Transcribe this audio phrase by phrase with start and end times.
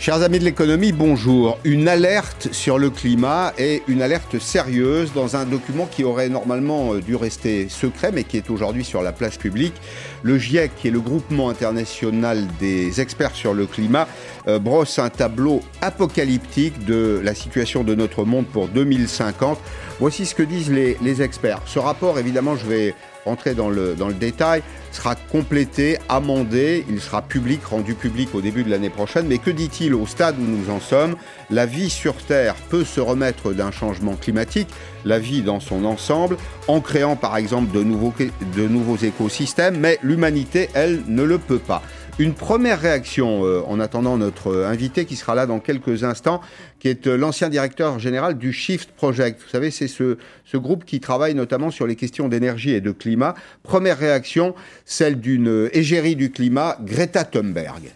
[0.00, 1.58] Chers amis de l'économie, bonjour.
[1.62, 6.94] Une alerte sur le climat et une alerte sérieuse dans un document qui aurait normalement
[6.94, 9.74] euh, dû rester secret mais qui est aujourd'hui sur la place publique.
[10.22, 14.08] Le GIEC, qui est le groupement international des experts sur le climat,
[14.48, 19.58] euh, brosse un tableau apocalyptique de la situation de notre monde pour 2050.
[19.98, 21.60] Voici ce que disent les, les experts.
[21.66, 27.22] Ce rapport, évidemment, je vais rentrer dans le, dans détail, sera complété, amendé, il sera
[27.22, 29.26] public, rendu public au début de l'année prochaine.
[29.26, 31.16] Mais que dit-il au stade où nous en sommes?
[31.50, 34.68] La vie sur Terre peut se remettre d'un changement climatique,
[35.04, 36.36] la vie dans son ensemble,
[36.68, 38.12] en créant par exemple de nouveaux,
[38.56, 41.82] de nouveaux écosystèmes, mais l'humanité, elle, ne le peut pas.
[42.18, 46.40] Une première réaction euh, en attendant notre euh, invité qui sera là dans quelques instants,
[46.78, 49.40] qui est euh, l'ancien directeur général du Shift Project.
[49.40, 52.92] Vous savez, c'est ce, ce groupe qui travaille notamment sur les questions d'énergie et de
[52.92, 53.34] climat.
[53.62, 57.92] Première réaction, celle d'une égérie du climat, Greta Thunberg.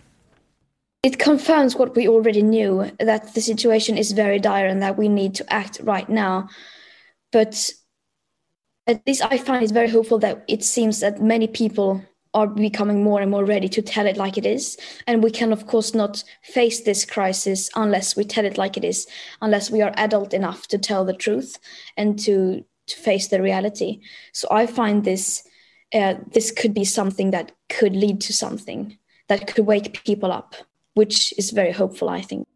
[1.05, 5.09] It confirms what we already knew that the situation is very dire and that we
[5.09, 6.47] need to act right now.
[7.31, 7.75] But
[8.87, 12.01] at least I find it very hopeful that it seems that many people
[12.35, 14.77] are becoming more and more ready to tell it like it is.
[15.07, 18.85] And we can, of course, not face this crisis unless we tell it like it
[18.85, 19.07] is,
[19.41, 21.59] unless we are adult enough to tell the truth
[21.97, 24.01] and to, to face the reality.
[24.33, 25.45] So I find this
[25.95, 30.55] uh, this could be something that could lead to something that could wake people up,
[30.95, 32.47] which is very hopeful, I think.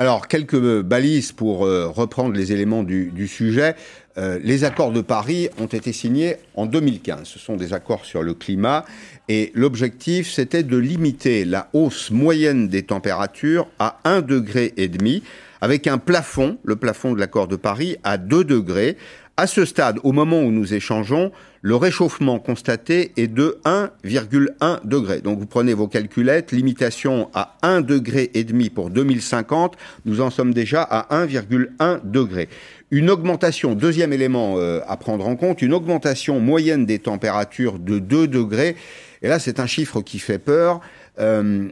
[0.00, 3.74] Alors, quelques balises pour euh, reprendre les éléments du, du sujet.
[4.18, 7.20] Euh, les accords de Paris ont été signés en 2015.
[7.24, 8.84] Ce sont des accords sur le climat
[9.28, 15.22] et l'objectif, c'était de limiter la hausse moyenne des températures à 1,5 degré et demi
[15.60, 18.96] avec un plafond, le plafond de l'accord de Paris, à 2 degrés.
[19.36, 21.30] À ce stade, au moment où nous échangeons,
[21.62, 25.20] le réchauffement constaté est de 1,1 degré.
[25.20, 29.76] Donc vous prenez vos calculettes, limitation à 1 degré et demi pour 2050,
[30.06, 32.48] nous en sommes déjà à 1,1 degré.
[32.90, 37.98] Une augmentation, deuxième élément euh, à prendre en compte, une augmentation moyenne des températures de
[37.98, 38.76] 2 degrés.
[39.20, 40.80] Et là, c'est un chiffre qui fait peur.
[41.20, 41.68] Euh,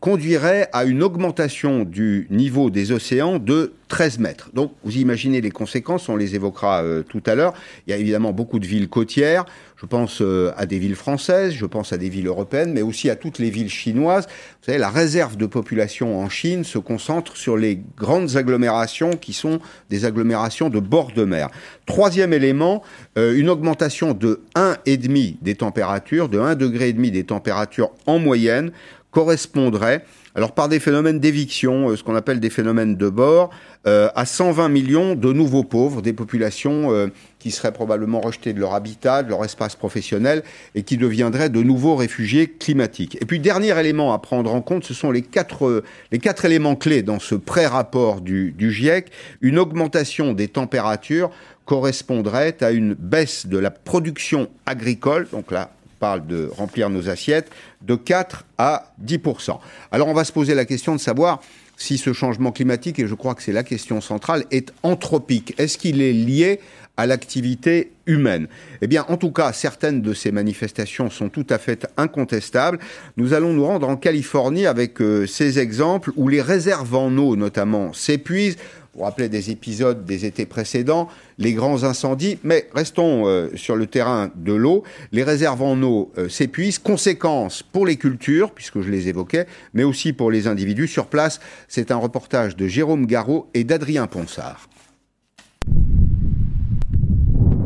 [0.00, 4.50] conduirait à une augmentation du niveau des océans de 13 mètres.
[4.54, 7.52] Donc, vous imaginez les conséquences, on les évoquera euh, tout à l'heure.
[7.86, 9.44] Il y a évidemment beaucoup de villes côtières.
[9.76, 13.10] Je pense euh, à des villes françaises, je pense à des villes européennes, mais aussi
[13.10, 14.26] à toutes les villes chinoises.
[14.26, 19.34] Vous savez, la réserve de population en Chine se concentre sur les grandes agglomérations qui
[19.34, 19.60] sont
[19.90, 21.50] des agglomérations de bord de mer.
[21.84, 22.82] Troisième élément,
[23.18, 28.72] euh, une augmentation de 1,5 des températures, de 1,5 degré des températures en moyenne,
[29.16, 30.04] correspondrait
[30.34, 33.48] alors par des phénomènes d'éviction, euh, ce qu'on appelle des phénomènes de bord,
[33.86, 37.06] euh, à 120 millions de nouveaux pauvres, des populations euh,
[37.38, 40.42] qui seraient probablement rejetées de leur habitat, de leur espace professionnel,
[40.74, 43.16] et qui deviendraient de nouveaux réfugiés climatiques.
[43.22, 45.82] Et puis dernier élément à prendre en compte, ce sont les quatre,
[46.12, 49.10] les quatre éléments clés dans ce pré-rapport du, du GIEC.
[49.40, 51.30] Une augmentation des températures
[51.64, 57.50] correspondrait à une baisse de la production agricole, donc là parle de remplir nos assiettes,
[57.82, 59.58] de 4 à 10%
[59.90, 61.40] Alors on va se poser la question de savoir
[61.76, 65.54] si ce changement climatique, et je crois que c'est la question centrale, est anthropique.
[65.58, 66.60] Est-ce qu'il est lié
[66.96, 68.48] à l'activité humaine?
[68.80, 72.78] Eh bien, en tout cas, certaines de ces manifestations sont tout à fait incontestables.
[73.18, 77.36] Nous allons nous rendre en Californie avec euh, ces exemples où les réserves en eau,
[77.36, 78.56] notamment, s'épuisent.
[78.96, 83.86] Vous rappelez des épisodes des étés précédents, les grands incendies, mais restons euh, sur le
[83.86, 84.84] terrain de l'eau.
[85.12, 89.84] Les réserves en eau euh, s'épuisent, conséquence pour les cultures, puisque je les évoquais, mais
[89.84, 90.88] aussi pour les individus.
[90.88, 94.66] Sur place, c'est un reportage de Jérôme Garot et d'Adrien Ponsard.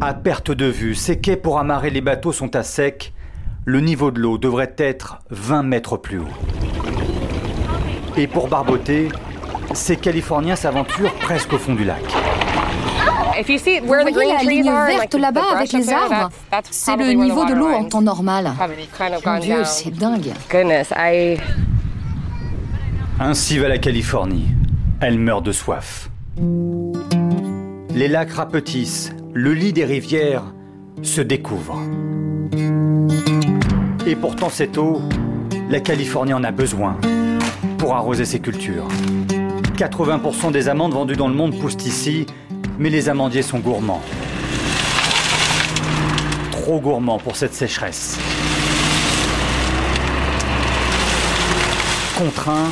[0.01, 3.13] À perte de vue, ces quais pour amarrer les bateaux sont à sec.
[3.65, 6.25] Le niveau de l'eau devrait être 20 mètres plus haut.
[8.17, 9.11] Et pour barboter,
[9.73, 12.03] ces Californiens s'aventurent presque au fond du lac.
[13.47, 16.31] Vous voyez la ligne verte là-bas avec les arbres
[16.71, 18.53] C'est le niveau de l'eau en temps normal.
[19.25, 20.33] Mon Dieu, c'est dingue.
[23.19, 24.49] Ainsi va la Californie.
[25.01, 26.11] Elle meurt de soif.
[27.95, 30.45] Les lacs rapetissent, le lit des rivières
[31.03, 31.81] se découvre.
[34.07, 35.01] Et pourtant cette eau,
[35.71, 36.97] la Californie en a besoin
[37.79, 38.89] pour arroser ses cultures.
[39.81, 42.27] 80% des amandes vendues dans le monde poussent ici,
[42.79, 44.03] mais les amandiers sont gourmands.
[46.51, 48.19] Trop gourmands pour cette sécheresse.
[52.19, 52.69] Contraints,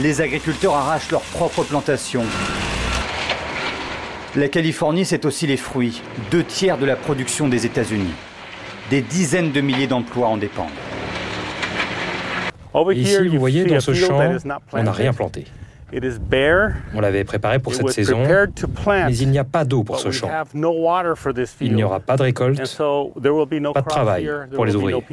[0.00, 2.24] les agriculteurs arrachent leurs propres plantations
[4.34, 6.00] la Californie, c'est aussi les fruits,
[6.30, 8.14] deux tiers de la production des États-Unis.
[8.88, 10.70] Des dizaines de milliers d'emplois en dépendent.
[12.94, 14.18] Ici, vous voyez, dans ce champ,
[14.72, 15.44] on n'a rien planté.
[16.94, 18.22] On l'avait préparé pour cette saison,
[18.86, 20.28] mais il n'y a pas d'eau pour ce champ.
[21.60, 25.04] Il n'y aura pas de récolte, pas de travail pour les ouvriers.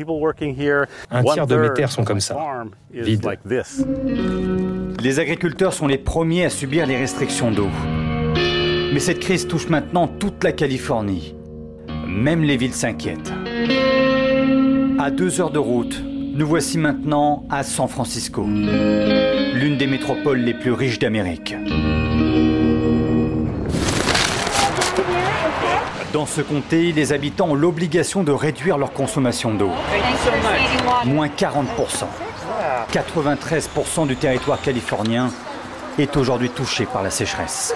[1.11, 3.27] Un tiers de mes terres sont comme ça, vides.
[5.01, 7.69] Les agriculteurs sont les premiers à subir les restrictions d'eau.
[8.93, 11.35] Mais cette crise touche maintenant toute la Californie.
[12.07, 13.31] Même les villes s'inquiètent.
[14.97, 16.03] À deux heures de route,
[16.33, 18.45] nous voici maintenant à San Francisco
[19.59, 21.53] l'une des métropoles les plus riches d'Amérique.
[26.13, 29.71] Dans ce comté, les habitants ont l'obligation de réduire leur consommation d'eau.
[31.03, 31.65] Moins 40%.
[32.93, 35.29] 93% du territoire californien
[35.97, 37.75] est aujourd'hui touché par la sécheresse.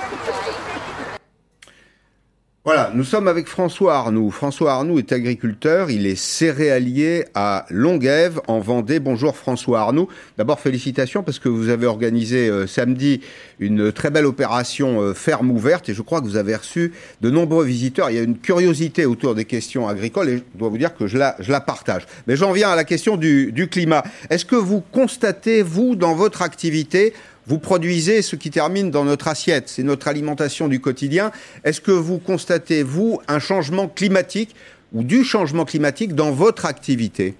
[2.65, 4.31] Voilà, nous sommes avec François Arnoux.
[4.31, 9.01] François Arnoux est agriculteur, il est céréalier à Longuève en Vendée.
[9.01, 10.07] Bonjour François Arnoux.
[10.38, 13.19] D'abord félicitations parce que vous avez organisé euh, samedi
[13.60, 17.30] une très belle opération euh, ferme ouverte et je crois que vous avez reçu de
[17.30, 18.10] nombreux visiteurs.
[18.10, 21.06] Il y a une curiosité autour des questions agricoles et je dois vous dire que
[21.06, 22.06] je la, je la partage.
[22.27, 24.06] Mais j'en viens à la question du, du climat.
[24.30, 27.13] Est-ce que vous constatez, vous, dans votre activité,
[27.45, 31.31] vous produisez ce qui termine dans notre assiette, c'est notre alimentation du quotidien.
[31.63, 34.56] Est-ce que vous constatez, vous, un changement climatique
[34.94, 37.36] ou du changement climatique dans votre activité?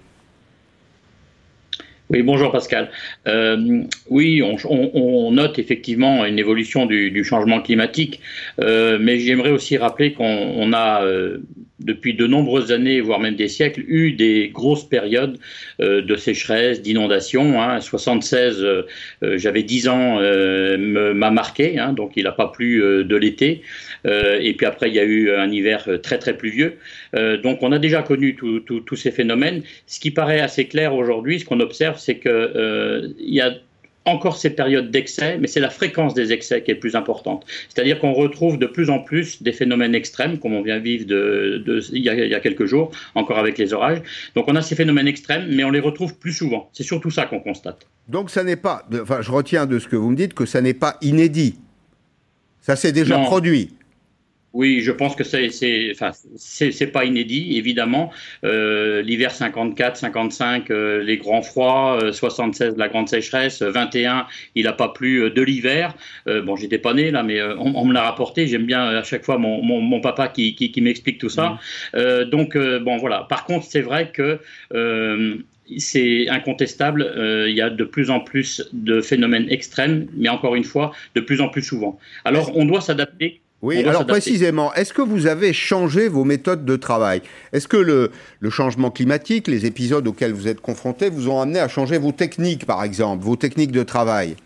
[2.10, 2.90] Oui, bonjour Pascal.
[3.26, 8.20] Euh, oui, on, note effectivement une évolution du, changement climatique,
[8.60, 11.38] euh, mais j'aimerais aussi rappeler qu'on a euh,
[11.84, 15.38] depuis de nombreuses années, voire même des siècles, eu des grosses périodes
[15.80, 17.62] euh, de sécheresse, d'inondation.
[17.62, 17.80] Hein.
[17.80, 18.82] 76, euh,
[19.22, 20.20] euh, j'avais 10 ans,
[21.14, 23.62] m'a marqué, hein, donc il n'a pas plu de l'été.
[24.04, 26.74] et puis après, il y a eu un hiver très très pluvieux.
[27.42, 29.62] donc on a déjà connu tous ces phénomènes.
[29.86, 33.54] Ce qui paraît assez clair aujourd'hui, ce qu'on observe, c'est qu'il y a
[34.06, 37.46] encore ces périodes d'excès, mais c'est la fréquence des excès qui est plus importante.
[37.68, 41.82] C'est-à-dire qu'on retrouve de plus en plus des phénomènes extrêmes, comme on vient vivre de,
[41.92, 44.02] il, y a, quelques jours, encore avec les orages.
[44.34, 46.68] Donc on a ces phénomènes extrêmes, mais on les retrouve plus souvent.
[46.72, 47.86] C'est surtout ça qu'on constate.
[48.08, 50.60] Donc ça n'est pas, enfin je retiens de ce que vous me dites que ça
[50.60, 51.58] n'est pas inédit.
[52.60, 53.74] Ça s'est déjà produit.
[54.54, 56.12] Oui, je pense que c'est enfin
[56.92, 58.12] pas inédit évidemment.
[58.44, 64.64] Euh, L'hiver 54, 55, euh, les grands froids, 76 euh, la grande sécheresse, 21 il
[64.64, 65.94] n'a pas plu de l'hiver.
[66.26, 68.46] bon, j'étais pas né là, mais on, me l'a rapporté.
[68.46, 71.58] J'aime bien à chaque fois mon, mon, mon papa qui, qui, qui m'explique tout ça.
[71.94, 72.24] Mmh.
[72.30, 73.26] donc bon voilà.
[73.28, 74.38] Par contre, c'est vrai que
[75.78, 77.12] c'est incontestable,
[77.48, 81.20] il y a de plus en plus de phénomènes extrêmes, mais encore une fois, de
[81.20, 81.98] plus en plus souvent.
[82.24, 86.76] Alors, on doit s'adapter oui, alors précisément, est-ce que vous avez changé vos méthodes de
[86.76, 87.22] travail?
[87.54, 91.60] Est-ce que le, le, changement climatique, les épisodes auxquels vous êtes confrontés, vous ont amené
[91.60, 94.36] à changer vos techniques, par exemple, vos techniques de travail?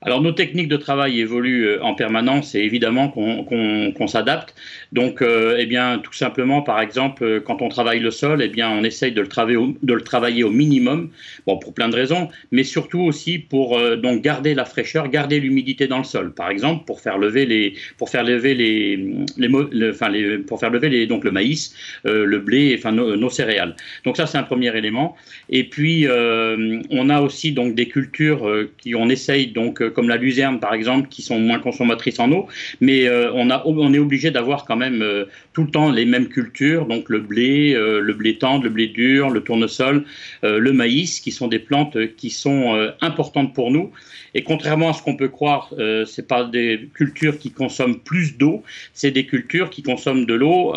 [0.00, 4.54] Alors nos techniques de travail évoluent euh, en permanence et évidemment qu'on s'adapte.
[4.92, 8.48] Donc, euh, eh bien, tout simplement, par exemple, euh, quand on travaille le sol, eh
[8.48, 11.10] bien, on essaye de le travailler au, le minimum,
[11.46, 15.86] bon, pour plein de raisons, mais surtout aussi pour donc garder la fraîcheur, garder l'humidité
[15.86, 16.32] dans le sol.
[16.32, 18.96] Par exemple, pour faire lever les, pour faire lever les,
[19.36, 20.12] les, enfin,
[20.46, 21.74] pour faire lever les, donc le maïs,
[22.04, 23.76] le blé, enfin nos, céréales.
[24.04, 25.16] Donc ça, c'est un premier élément.
[25.50, 30.60] Et puis, on a aussi donc des cultures qui on essaye donc comme la luzerne
[30.60, 32.46] par exemple, qui sont moins consommatrices en eau,
[32.80, 35.24] mais euh, on, a, on est obligé d'avoir quand même euh,
[35.54, 38.86] tout le temps les mêmes cultures, donc le blé, euh, le blé tendre, le blé
[38.86, 40.04] dur, le tournesol,
[40.44, 43.90] le maïs, qui sont des plantes qui sont importantes pour nous.
[44.34, 48.36] Et contrairement à ce qu'on peut croire, euh, c'est pas des cultures qui consomment plus
[48.36, 48.62] d'eau,
[48.92, 50.74] c'est des cultures qui consomment de l'eau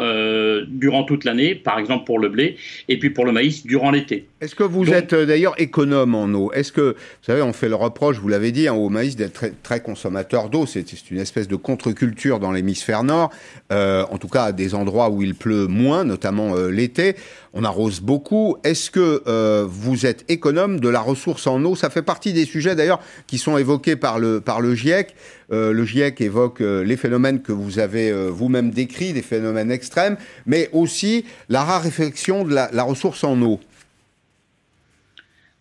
[0.68, 2.56] durant toute l'année, par exemple pour le blé,
[2.88, 4.26] et puis pour le maïs durant l'été.
[4.40, 6.52] Est-ce que vous êtes d'ailleurs économe en eau?
[6.54, 9.52] Est-ce que, vous savez, on fait le reproche, vous l'avez dit, hein, au d'être très,
[9.64, 10.66] très, consommateur d'eau.
[10.66, 13.32] C'est une espèce de contre-culture dans l'hémisphère nord,
[13.72, 17.16] euh, en tout cas à des endroits où il pleut moins, notamment euh, l'été.
[17.54, 18.58] On arrose beaucoup.
[18.64, 21.76] Est-ce que euh, vous êtes économe de la ressource en eau?
[21.76, 25.16] Ça fait partie des sujets d'ailleurs qui sont évoqués par le, par le GIEC.
[25.50, 31.26] le GIEC évoque les phénomènes que vous avez vous-même décrits, des phénomènes extrêmes, mais aussi
[31.50, 33.60] la raréfaction de la, la ressource en eau.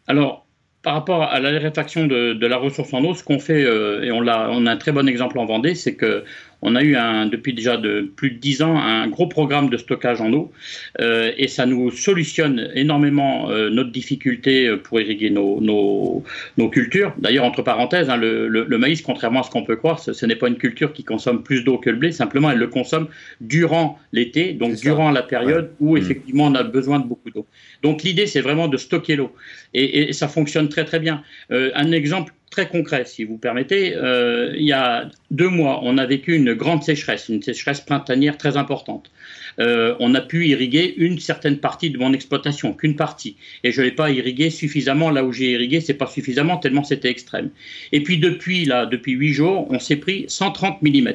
[0.07, 0.45] Alors,
[0.83, 4.13] par rapport à la raréfaction de, la ressource en eau, ce qu'on fait, euh, et
[4.13, 6.25] on a, on a un très bon exemple en Vendée, c'est que
[6.63, 9.77] on a eu un, depuis déjà de plus de dix ans un gros programme de
[9.77, 10.53] stockage en eau
[11.01, 16.25] euh, et ça nous solutionne énormément euh, notre difficulté pour irriguer nos, nos,
[16.59, 17.15] nos cultures.
[17.19, 20.37] D'ailleurs, entre parenthèses, hein, le, le, maïs, contrairement à ce qu'on peut croire, ce, n'est
[20.37, 23.09] pas une culture qui consomme plus d'eau que le blé, simplement elle le consomme
[23.41, 25.99] durant l'été, donc durant la période où mmh.
[25.99, 27.47] effectivement on a besoin de beaucoup d'eau.
[27.83, 29.33] Donc l'idée, c'est vraiment de stocker l'eau
[29.75, 31.23] et, et, ça fonctionne très très bien.
[31.51, 33.95] un exemple très concret, si vous permettez.
[33.95, 38.37] Euh, il y a deux mois, on a vécu une grande sécheresse, une sécheresse printanière
[38.37, 39.11] très importante.
[39.61, 43.37] Euh, on a pu irriguer une certaine partie de mon exploitation, qu'une partie.
[43.63, 47.11] Et je n'ai pas irrigué suffisamment là où j'ai irrigué, c'est pas suffisamment tellement c'était
[47.11, 47.51] extrême.
[47.93, 51.09] Et puis depuis là, depuis huit jours, on s'est pris 130 mm.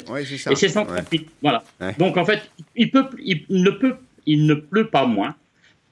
[0.51, 1.05] Et c'est 130
[1.41, 1.63] Voilà.
[1.99, 5.35] Donc en fait, il, peut, il ne peut, il ne pleut pas moins.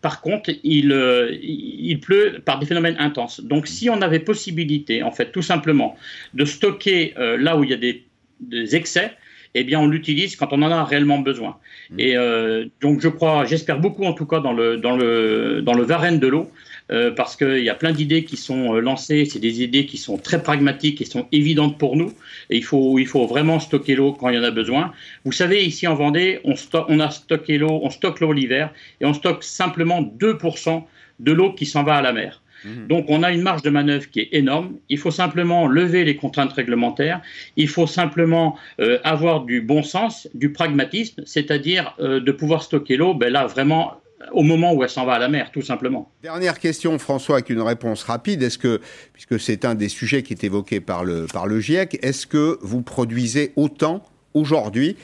[0.04, 3.40] Par contre, euh, il, pleut par des phénomènes intenses.
[3.40, 5.96] Donc, si on avait possibilité, en fait, tout simplement,
[6.34, 9.14] de stocker euh, là où il y a des, excès,
[9.56, 11.56] eh bien, on l'utilise quand on en a réellement besoin.
[11.90, 12.00] Mmh.
[12.02, 15.74] Et euh, donc, je crois, j'espère beaucoup, en tout cas, dans le, dans le, dans
[15.74, 16.52] le Varenne de l'eau,
[16.92, 19.26] euh, parce qu'il y a plein d'idées qui sont euh, lancées.
[19.26, 22.12] C'est des idées qui sont très pragmatiques et sont évidentes pour nous.
[22.50, 24.92] Et il faut, il faut vraiment stocker l'eau quand il y en a besoin.
[25.24, 26.56] Vous savez, ici en Vendée, on,
[26.90, 30.84] on a stocké l'eau, on stocke l'eau l'hiver et on stocke simplement 2%
[31.20, 32.42] de l'eau qui s'en va à la mer.
[32.66, 32.88] Mmh.
[32.88, 34.76] Donc on a une marge de manœuvre qui est énorme.
[34.90, 37.22] Il faut simplement lever les contraintes réglementaires.
[37.56, 43.14] Il faut simplement euh, avoir du bon sens, du pragmatisme, c'est-à-dire de pouvoir stocker l'eau.
[43.14, 46.10] Ben là vraiment au moment où elle s'en va à la mer, tout simplement.
[46.22, 48.42] Dernière question, François, avec une réponse rapide.
[48.44, 48.82] Est-ce que,
[49.14, 51.28] puisque c'est un des sujets qui est évoqué par le,
[51.60, 54.04] GIEC, est-ce que vous produisez autant
[54.34, 54.98] aujourd'hui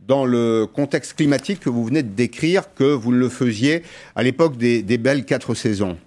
[0.00, 3.82] dans le contexte climatique que vous venez de décrire que vous le faisiez
[4.16, 5.98] à l'époque des, belles quatre saisons?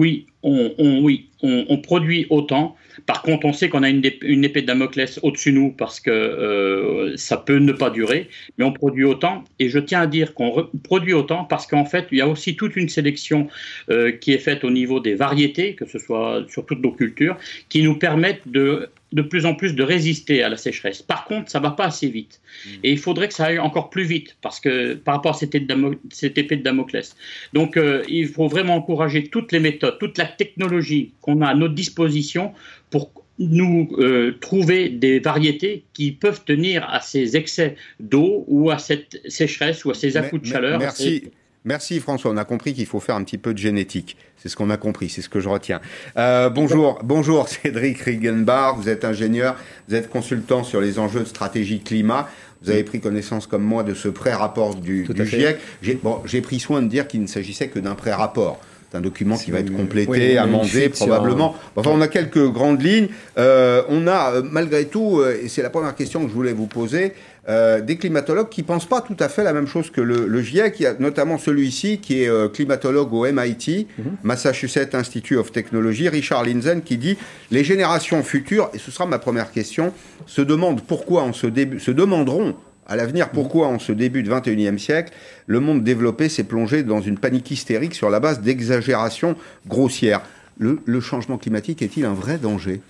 [0.00, 2.74] Oui, on, produit autant.
[3.04, 6.10] Par contre, on sait qu'on a une, épée de Damoclès au-dessus de nous parce que
[6.10, 9.44] euh, ça peut ne pas durer, mais on produit autant.
[9.58, 12.56] Et je tiens à dire qu'on produit autant parce qu'en fait, il y a aussi
[12.56, 13.48] toute une sélection
[13.90, 17.36] euh, qui est faite au niveau des variétés, que ce soit sur toutes nos cultures,
[17.68, 21.02] qui nous permettent de de plus en plus de résister à la sécheresse.
[21.02, 22.40] Par contre, ça va pas assez vite.
[22.40, 22.70] Mmh.
[22.84, 25.54] Et il faudrait que ça aille encore plus vite, parce que par rapport à cette
[25.54, 27.16] épée de Damoclès.
[27.52, 31.54] Donc, euh, il faut vraiment encourager toutes les méthodes, toute la technologie qu'on a à
[31.54, 32.52] notre disposition
[32.90, 38.78] pour nous euh, trouver des variétés qui peuvent tenir à ces excès d'eau ou à
[38.78, 40.78] cette sécheresse ou à ces à de chaleur.
[40.78, 41.24] Merci.
[41.64, 44.16] Merci François, on a compris qu'il faut faire un petit peu de génétique.
[44.38, 45.80] C'est ce qu'on a compris, c'est ce que je retiens.
[46.16, 51.26] Euh, bonjour, bonjour Cédric Riegenbach, vous êtes ingénieur, vous êtes consultant sur les enjeux de
[51.26, 52.28] stratégie climat.
[52.62, 55.58] Vous avez pris connaissance comme moi de ce pré-rapport du, du GIEC.
[55.82, 58.60] J'ai bon, pris soin de dire qu'il ne s'agissait que d'un pré-rapport.
[58.90, 61.54] C'est un document qui va être complété, amendé probablement.
[61.76, 63.08] Enfin, on a quelques grandes lignes.
[63.38, 66.52] Euh, on a euh, malgré tout, euh, et c'est la première question que je voulais
[66.52, 67.12] vous poser,
[67.48, 70.42] euh, des climatologues qui pensent pas tout à fait la même chose que le, le
[70.42, 70.80] GIEC.
[70.80, 74.04] Il y a notamment celui-ci qui est euh, climatologue au MIT, mhm.
[74.22, 77.16] Massachusetts Institute of Technology, Richard Linzen, qui dit
[77.50, 79.92] les générations futures, et ce sera ma première question,
[80.26, 81.46] se demandent pourquoi on se,
[81.78, 82.54] se demanderont
[82.86, 85.12] à l'avenir, pourquoi en ce début de 21e siècle,
[85.46, 89.36] le monde développé s'est plongé dans une panique hystérique sur la base d'exagérations
[89.68, 90.22] grossières.
[90.58, 92.80] le changement climatique est-il un vrai danger?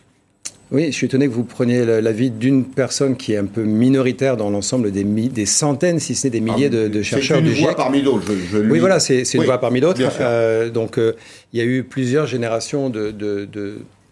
[0.73, 4.37] Oui, je suis étonné que vous preniez l'avis d'une personne qui est un peu minoritaire
[4.37, 7.57] dans l'ensemble des, des, centaines, si ce n'est des milliers de, de, chercheurs du GIEC.
[7.57, 8.33] C'est une voix parmi d'autres.
[8.71, 10.01] Oui, voilà, c'est une voix parmi d'autres.
[10.21, 11.15] Euh, donc, euh,
[11.53, 13.47] il y a eu plusieurs générations de, de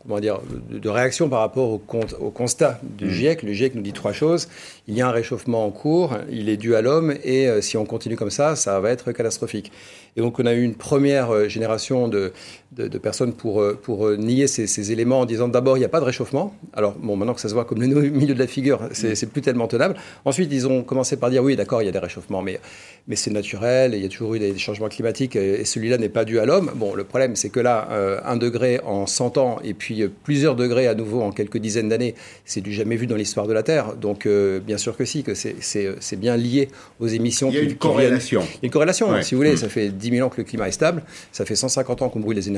[0.08, 1.82] comment dire, de, réactions par rapport au,
[2.20, 3.10] au constat du mmh.
[3.10, 3.42] GIEC.
[3.42, 4.48] Le GIEC nous dit trois choses.
[4.86, 7.76] Il y a un réchauffement en cours, il est dû à l'homme, et euh, si
[7.76, 9.70] on continue comme ça, ça va être catastrophique.
[10.16, 12.32] Et donc on a eu une première euh, génération de,
[12.72, 15.88] de, personnes pour, euh, pour euh, nier ces, éléments en disant d'abord il n'y a
[15.88, 16.54] pas de réchauffement.
[16.74, 19.40] Alors bon, maintenant que ça se voit comme le milieu de la figure, c'est plus
[19.40, 19.96] tellement tenable.
[20.24, 22.60] Ensuite, ils ont commencé par dire oui, d'accord, il y a des réchauffements, mais,
[23.06, 26.24] mais c'est naturel, il y a toujours eu des changements climatiques et celui-là n'est pas
[26.24, 26.70] dû à l'homme.
[26.74, 27.88] Bon, le problème, c'est que là,
[28.24, 32.14] un degré en 100 ans et puis plusieurs degrés à nouveau en quelques dizaines d'années,
[32.44, 33.94] c'est du jamais vu dans l'histoire de la Terre.
[33.94, 36.68] Donc bien sûr que si, que c'est bien lié
[37.00, 37.48] aux émissions.
[37.50, 38.42] Il y a une corrélation.
[38.42, 39.54] Il y a une corrélation, si vous voulez.
[39.54, 39.58] Mm.
[39.58, 42.20] Ça fait 10 000 ans que le climat est stable, ça fait 150 ans qu'on
[42.20, 42.57] brûle les énergies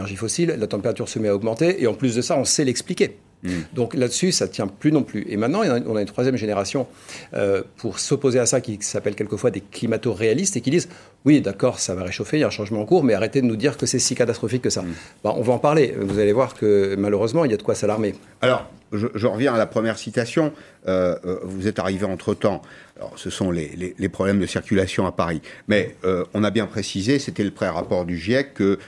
[0.56, 3.18] la température se met à augmenter, et en plus de ça, on sait l'expliquer.
[3.42, 3.60] Hmm.
[3.72, 5.26] Donc là-dessus, ça ne tient plus non plus.
[5.28, 6.86] Et maintenant, on a une troisième génération
[7.34, 10.88] euh, pour s'opposer à ça qui s'appelle quelquefois des climato-réalistes et qui disent
[11.24, 13.46] oui, d'accord, ça va réchauffer, il y a un changement en cours, mais arrêtez de
[13.46, 14.82] nous dire que c'est si catastrophique que ça.
[14.82, 14.94] Hmm.
[15.24, 15.94] on va en parler.
[15.98, 18.14] Vous allez voir que malheureusement, il y a de quoi s'alarmer.
[18.42, 20.52] Alors, je, reviens à la première citation.
[20.88, 22.60] Euh, euh, vous êtes arrivé entre-temps.
[22.96, 25.40] Alors, ce sont les, problèmes de circulation à Paris.
[25.68, 25.96] Mais
[26.34, 28.78] on a bien précisé, c'était le pré-rapport du GIEC, que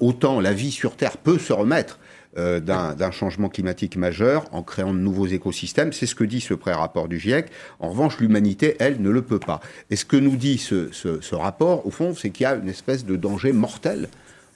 [0.00, 1.98] autant la vie sur Terre peut se remettre,
[2.38, 5.92] euh, d'un changement climatique majeur en créant de nouveaux écosystèmes.
[5.92, 7.46] C'est ce que dit ce pré-rapport du GIEC.
[7.78, 9.60] En revanche, l'humanité, elle, ne le peut pas.
[9.90, 12.68] Et ce que nous dit ce, ce rapport, au fond, c'est qu'il y a une
[12.68, 14.08] espèce de danger mortel,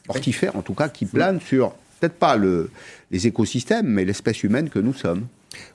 [0.08, 2.70] mortifère en tout cas, qui plane sur peut-être pas le,
[3.10, 5.26] les écosystèmes, mais l'espèce humaine que nous sommes.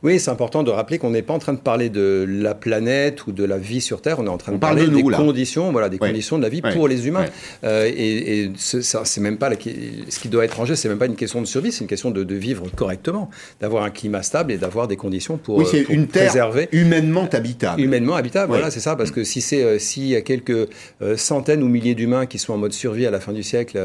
[0.03, 3.27] Oui, c'est important de rappeler qu'on n'est pas en train de parler de la planète
[3.27, 5.89] ou de la vie sur Terre, on est en train de parler des conditions, voilà,
[5.89, 7.25] des conditions de la vie pour les humains.
[7.63, 11.05] Euh, et, et c'est même pas ce qui doit être en jeu, c'est même pas
[11.05, 14.57] une question de survie, c'est une question de, vivre correctement, d'avoir un climat stable et
[14.57, 17.81] d'avoir des conditions pour, oui, pour une terre préserver humainement habitable.
[17.81, 20.69] Humainement habitable, voilà, c'est ça, parce que si c'est euh, s'il y a quelques
[21.01, 23.79] euh, centaines ou milliers d'humains qui sont en mode survie à la fin du siècle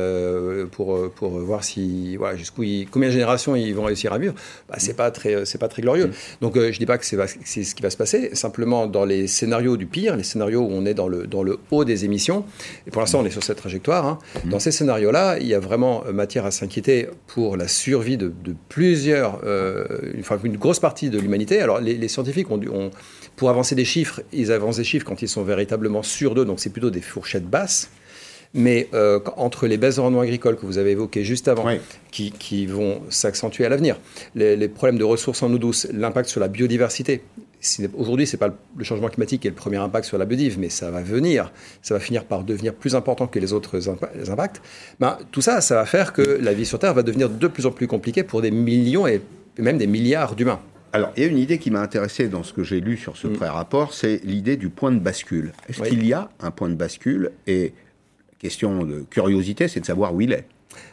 [0.73, 4.35] pour pour voir si voilà jusqu'où combien de générations ils vont réussir à vivre,
[4.69, 6.11] bah, c'est pas très c'est pas très glorieux.
[6.41, 9.05] Donc euh, je ne dis pas que c'est ce qui va se passer, simplement dans
[9.05, 12.05] les scénarios du pire, les scénarios où on est dans le, dans le haut des
[12.05, 12.45] émissions,
[12.87, 14.19] et pour l'instant on est sur cette trajectoire, hein.
[14.45, 14.51] mmh.
[14.51, 18.33] dans ces scénarios-là, il y a vraiment euh, matière à s'inquiéter pour la survie de,
[18.69, 19.85] plusieurs, euh,
[20.19, 21.61] enfin une grosse partie de l'humanité.
[21.61, 22.91] Alors les, scientifiques ont, ont,
[23.37, 26.59] pour avancer des chiffres, ils avancent des chiffres quand ils sont véritablement sûrs d'eux, donc
[26.61, 27.91] c'est plutôt des fourchettes basses.
[28.55, 31.67] Mais euh, entre les baisses de rendement agricole que vous avez évoquées juste avant,
[32.11, 33.99] qui, qui, vont s'accentuer à l'avenir,
[34.35, 37.23] les, problèmes de ressources en eau douce, l'impact sur la biodiversité.
[37.97, 40.59] Aujourd'hui, ce n'est pas le changement climatique qui est le premier impact sur la biodive,
[40.59, 43.89] mais ça va venir, ça va finir par devenir plus important que les autres
[44.31, 44.63] impacts.
[45.01, 47.67] Ben, tout ça, ça va faire que la vie sur Terre va devenir de plus
[47.67, 49.21] en plus compliquée pour des millions et
[49.59, 50.61] même des milliards d'humains.
[50.93, 53.17] Alors, il y a une idée qui m'a intéressé dans ce que j'ai lu sur
[53.17, 53.33] ce mm.
[53.35, 55.53] pré-rapport, c'est l'idée du point de bascule.
[55.69, 57.75] Est-ce qu'il y a un point de bascule Et
[58.47, 60.45] question de curiosité, c'est de savoir où il est.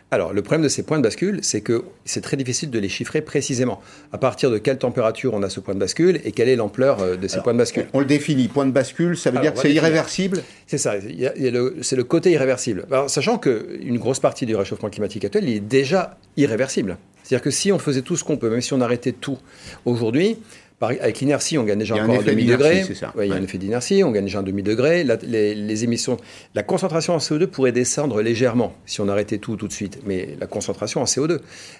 [0.09, 2.89] Alors, le problème de ces points de bascule, c'est que c'est très difficile de les
[2.89, 3.79] chiffrer précisément.
[4.11, 6.99] À partir de quelle température on a ce point de bascule et quelle est l'ampleur
[6.99, 8.47] euh, de ces points de bascule On le définit.
[8.47, 10.43] Point de bascule, ça veut dire que c'est irréversible?
[10.67, 10.93] C'est ça.
[10.99, 12.85] C'est le côté irréversible.
[12.91, 16.97] Alors, sachant qu'une grosse partie du réchauffement climatique actuel est déjà irréversible.
[17.23, 19.37] C'est-à-dire que si on faisait tout ce qu'on peut, même si on arrêtait tout
[19.85, 20.37] aujourd'hui,
[20.87, 22.85] avec l'inertie, on gagne déjà encore un demi-degré.
[23.21, 25.03] il y a un effet d'inertie, on gagne déjà un demi-degré.
[25.03, 26.17] les, émissions,
[26.55, 30.35] la concentration en CO2 pourrait descendre légèrement si on arrêtait tout tout de suite, mais
[30.39, 31.39] la concentration en CO2,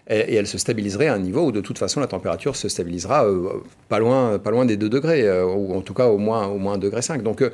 [0.09, 3.25] et, elle se stabiliserait à un niveau où de toute façon la température se stabilisera
[3.25, 6.47] euh, pas, loin, pas loin des 2 degrés, euh, ou en tout cas au moins,
[6.47, 7.23] au moins 1 degré 5.
[7.23, 7.51] Donc euh,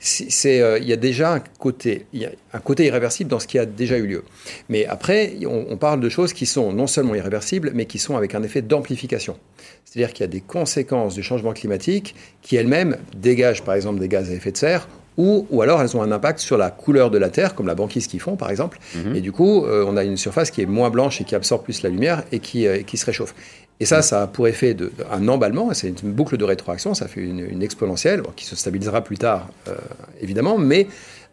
[0.00, 3.46] c'est, il y a déjà un côté, il y a un côté irréversible dans ce
[3.46, 4.24] qui a déjà eu lieu.
[4.68, 8.16] Mais après, on, on parle de choses qui sont non seulement irréversibles, mais qui sont
[8.16, 9.36] avec un effet d'amplification.
[9.84, 14.08] C'est-à-dire qu'il y a des conséquences du changement climatique qui elles-mêmes dégagent par exemple des
[14.08, 17.10] gaz à effet de serre ou, ou, alors elles ont un impact sur la couleur
[17.10, 18.78] de la Terre, comme la banquise qu'ils font par exemple.
[18.94, 19.16] Mhm.
[19.16, 21.64] Et du coup, euh, on a une surface qui est moins blanche et qui absorbe
[21.64, 23.34] plus la lumière et qui, euh, qui se réchauffe.
[23.80, 27.06] Et ça, ça a pour effet de, un emballement, c'est une boucle de rétroaction, ça
[27.06, 29.74] fait une, exponentielle qui se stabilisera plus tard, euh,
[30.20, 30.88] évidemment, mais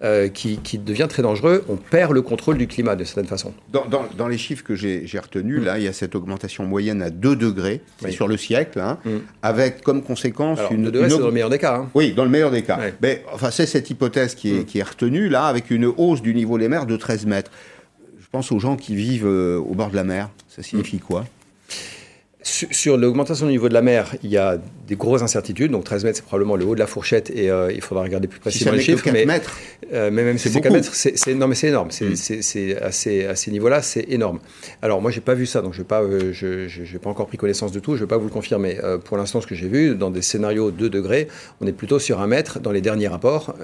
[0.05, 1.65] euh, qui, devient très dangereux.
[1.67, 3.53] On perd le contrôle du climat de certaine façon.
[3.71, 7.35] Dans, les chiffres que j'ai retenus, là, il y a cette augmentation moyenne à 2
[7.35, 9.17] degrés sur le siècle, hein, mm.
[9.41, 10.83] avec comme conséquence une.
[10.83, 11.77] 2 degrés, c'est dans le meilleur des cas.
[11.77, 11.89] Hein.
[11.95, 12.79] Oui, dans le meilleur des cas.
[13.01, 14.65] Mais enfin, c'est cette hypothèse qui est, mm.
[14.65, 17.49] qui est retenue, là, avec une hausse du niveau des mers de 13 mètres.
[18.19, 20.29] Je pense aux gens qui vivent euh, au bord de la mer.
[20.49, 20.99] Ça signifie mm.
[20.99, 21.25] quoi?
[22.45, 25.71] Sur l'augmentation du niveau de la mer, il y a des grosses incertitudes.
[25.71, 28.27] Donc 13 mètres, c'est probablement le haut de la fourchette et euh, il faudra regarder
[28.27, 29.03] plus précisément les chiffres.
[29.11, 29.57] mais, mètres.
[29.91, 31.89] Euh, mais même si c'est 4 mètres, c'est, non, mais c'est énorme.
[31.89, 32.77] C'est, mm.
[32.83, 34.39] à ces, niveaux-là, c'est énorme.
[34.83, 37.37] Alors moi, j'ai pas vu ça, donc je n'ai pas, euh, je, pas encore pris
[37.37, 37.91] connaissance de tout.
[37.91, 38.77] Je ne vais pas vous le confirmer.
[39.05, 41.27] pour l'instant, ce que j'ai vu, dans des scénarios 2 degrés,
[41.61, 43.55] on est plutôt sur un mètre dans les derniers rapports.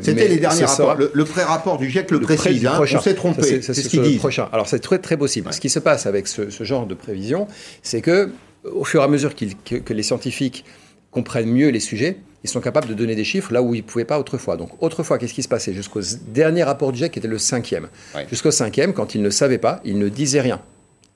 [0.00, 0.96] C'était les derniers rapports.
[0.96, 2.64] Le, pré-rapport du GIEC le, précise.
[2.66, 2.80] Hein.
[2.80, 3.42] on s'est trompé.
[3.62, 4.18] C'est, ce qu'ils disent.
[4.18, 4.48] Prochain.
[4.52, 5.52] Alors c'est très, très possible.
[5.52, 7.46] Ce qui se passe avec ce, ce genre de prévision,
[7.82, 8.27] c'est que
[8.72, 10.64] au fur et à mesure que, les scientifiques
[11.10, 13.86] comprennent mieux les sujets, ils sont capables de donner des chiffres là où ils ne
[13.86, 14.56] pouvaient pas autrefois.
[14.56, 15.72] Donc autrefois, qu'est-ce qui se passait?
[15.72, 17.88] Jusqu'au dernier rapport du GIEC, qui était le cinquième.
[18.30, 20.60] Jusqu'au cinquième, quand ils ne savaient pas, ils ne disaient rien.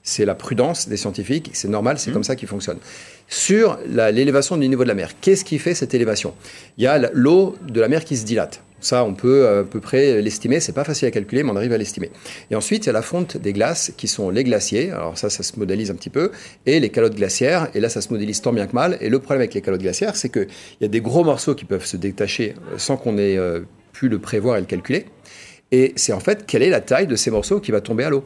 [0.02, 2.14] C'est la prudence des scientifiques, c'est normal, c'est mmh.
[2.14, 2.80] comme ça qu'ils fonctionnent.
[3.28, 6.34] Sur l'élévation du niveau de la mer, qu'est-ce qui fait cette élévation?
[6.76, 8.62] Il y a l'eau de la mer qui se dilate.
[8.82, 10.58] Ça, on peut à peu près l'estimer.
[10.58, 12.10] C'est pas facile à calculer, mais on arrive à l'estimer.
[12.50, 14.90] Et ensuite, il y a la fonte des glaces qui sont les glaciers.
[14.90, 16.32] Alors ça, ça se modélise un petit peu.
[16.66, 17.68] Et les calottes glaciaires.
[17.74, 18.98] Et là, ça se modélise tant bien que mal.
[19.00, 20.48] Et le problème avec les calottes glaciaires, c'est qu'il
[20.80, 23.60] y a des gros morceaux qui peuvent se détacher euh, sans qu'on ait euh,
[23.92, 25.06] pu le prévoir et le calculer.
[25.72, 28.10] Et c'est en fait quelle est la taille de ces morceaux qui va tomber à
[28.10, 28.22] l'eau.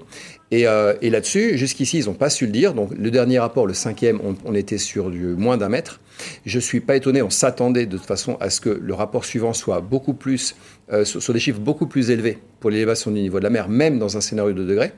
[0.50, 2.74] Et, euh, là-dessus, jusqu'ici, ils n'ont pas su le dire.
[2.74, 6.00] Donc le dernier rapport, le cinquième, on, on était sur du moins d'un mètre.
[6.44, 9.24] Je ne suis pas étonné, on s'attendait de toute façon à ce que le rapport
[9.24, 10.56] suivant soit beaucoup plus,
[10.92, 13.98] euh, sur, des chiffres beaucoup plus élevés pour l'élévation du niveau de la mer, même
[13.98, 14.92] dans un scénario de degrés.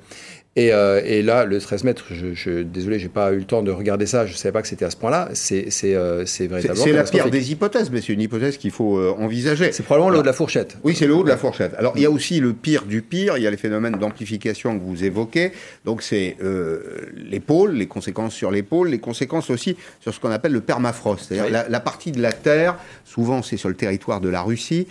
[0.57, 3.63] Et, euh, et, là, le 13 mètres, je, je, désolé, j'ai pas eu le temps
[3.63, 5.29] de regarder ça, je ne savais pas que c'était à ce point-là.
[5.35, 6.85] C'est euh, véritablement.
[6.85, 9.71] C'est la pire des hypothèses, mais c'est une hypothèse qu'il faut euh, envisager.
[9.71, 10.77] C'est probablement le haut de la fourchette.
[10.83, 11.75] Oui, c'est le haut de la fourchette.
[11.79, 14.77] Alors, il y a aussi le pire du pire, il y a les phénomènes d'amplification
[14.77, 15.53] que vous évoquez.
[15.85, 16.81] Donc, c'est euh,
[17.15, 21.27] l'épaule, les conséquences sur l'épaule, les conséquences aussi sur ce qu'on appelle le permafrost.
[21.29, 24.89] C'est-à-dire la, la, partie de la Terre, souvent c'est sur le territoire de la Russie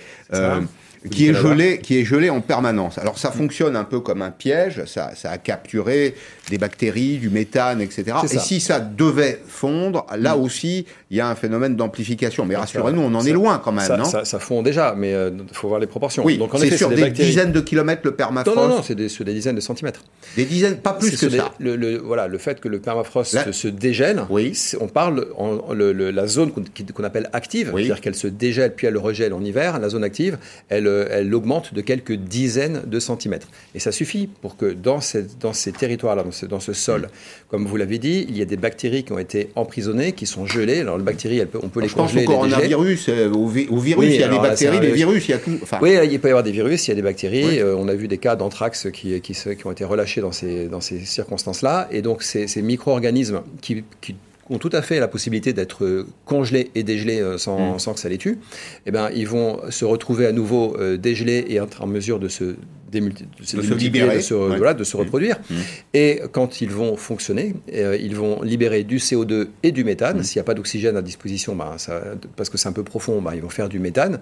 [1.10, 2.98] qui est gelé, qui est gelé en permanence.
[2.98, 6.16] Alors ça fonctionne un peu comme un piège, ça, ça a capturé
[6.50, 8.18] des bactéries, du méthane, etc.
[8.24, 10.42] Et si ça devait fondre, là mm.
[10.42, 12.46] aussi, il y a un phénomène d'amplification.
[12.46, 15.16] Mais rassurez-nous, on en est loin quand même, ça, non ça, fond déjà, mais il
[15.16, 16.24] euh, faut voir les proportions.
[16.24, 18.56] Oui, Donc c'est sur des, dizaines de kilomètres le permafrost.
[18.56, 20.02] Non, non, non, c'est sur des dizaines de centimètres.
[20.36, 21.54] Des dizaines, pas plus que ça.
[21.60, 24.58] le, voilà, le fait que le permafrost se, dégèle, oui.
[24.80, 29.34] on parle en, la zone qu'on appelle active, c'est-à-dire qu'elle se dégèle puis elle regèle
[29.34, 29.80] en hiver.
[29.80, 30.38] La zone active,
[30.70, 33.48] elle, elle augmente de quelques dizaines de centimètres.
[33.76, 37.02] Et ça suffit pour que dans, cette, dans ces territoires-là, dans ce, dans ce sol,
[37.02, 37.08] mm.
[37.50, 40.46] comme vous l'avez dit, il y a des bactéries qui ont été emprisonnées, qui sont
[40.46, 40.80] gelées.
[40.80, 42.22] Alors, les bactéries, on peut les congeler.
[42.22, 45.28] Je pense au coronavirus, euh, au, au, virus, il y a des bactéries, des virus,
[45.28, 45.58] il y a tout.
[45.62, 45.80] Enfin...
[45.82, 47.60] Oui, il peut y avoir des virus, il y a des bactéries.
[47.60, 50.68] Euh, on a vu des cas d'anthrax qui, qui, qui, ont été relâchés dans ces,
[50.68, 51.88] dans ces circonstances-là.
[51.92, 54.16] Et donc, ces, ces micro-organismes qui, qui
[54.50, 57.80] ont tout à fait la possibilité d'être congelés et dégelés euh, sans, mm.
[57.80, 58.40] sans, que ça les tue,
[58.86, 62.56] eh ben, ils vont se retrouver à nouveau dégelés et être en mesure de se
[62.92, 63.00] de,
[63.44, 65.00] se, libérer, de se, voilà, de se mmh.
[65.00, 65.38] reproduire.
[65.50, 65.56] Mmh.
[65.94, 70.20] Et quand ils vont fonctionner, euh, ils vont libérer du CO2 et du méthane.
[70.20, 70.24] Mmh.
[70.24, 72.02] S'il n'y a pas d'oxygène à disposition, bah, ça,
[72.36, 74.20] parce que c'est un peu profond, bah, ils vont faire du méthane.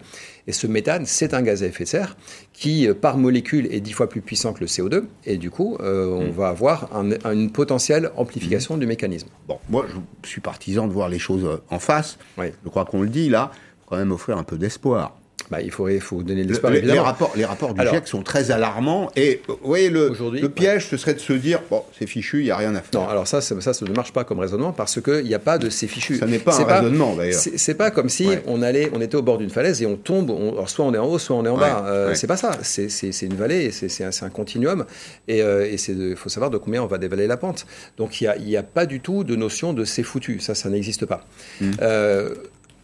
[0.47, 2.17] Et ce méthane, c'est un gaz à effet de serre
[2.54, 5.04] qui, euh, par molécule, est dix fois plus puissant que le CO2.
[5.25, 6.89] Et du coup, euh, on va avoir
[7.25, 9.28] une potentielle amplification du mécanisme.
[9.47, 9.86] Bon, moi,
[10.23, 12.17] je suis partisan de voir les choses en face.
[12.38, 13.51] Je crois qu'on le dit là,
[13.86, 15.17] quand même offrir un peu d'espoir.
[15.51, 16.73] Bah, il, faut, il faut donner l'espoir.
[16.73, 19.12] Le, les, rapports, les rapports du GIEC sont très alarmants.
[19.15, 22.45] Et vous voyez, le, le piège, ce serait de se dire bon, c'est fichu, il
[22.45, 23.01] n'y a rien à faire.
[23.01, 25.58] Non, alors ça, ça, ça, ne marche pas comme raisonnement parce qu'il n'y a pas
[25.58, 26.17] de c'est fichu.
[26.17, 27.39] Ça n'est pas un raisonnement, d'ailleurs.
[27.39, 30.31] C'est pas comme si on, allait, on était au bord d'une falaise et on tombe,
[30.31, 31.86] alors soit on est en haut, soit on est en bas.
[31.88, 32.58] Euh, c'est pas ça.
[32.63, 34.86] C'est une vallée, c'est un, un, continuum.
[35.27, 37.65] Et euh, il faut savoir de combien on va dévaler la pente.
[37.97, 40.39] Donc il n'y a, a, pas du tout de notion de c'est foutu.
[40.39, 41.25] Ça, ça n'existe pas.
[41.62, 41.71] Mmh.
[41.81, 42.36] Euh,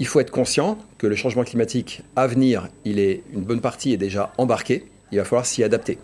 [0.02, 3.94] il faut être conscient que le changement climatique à venir, il est, une bonne partie
[3.94, 4.86] est déjà embarquée.
[5.12, 6.00] Il va falloir s'y adapter.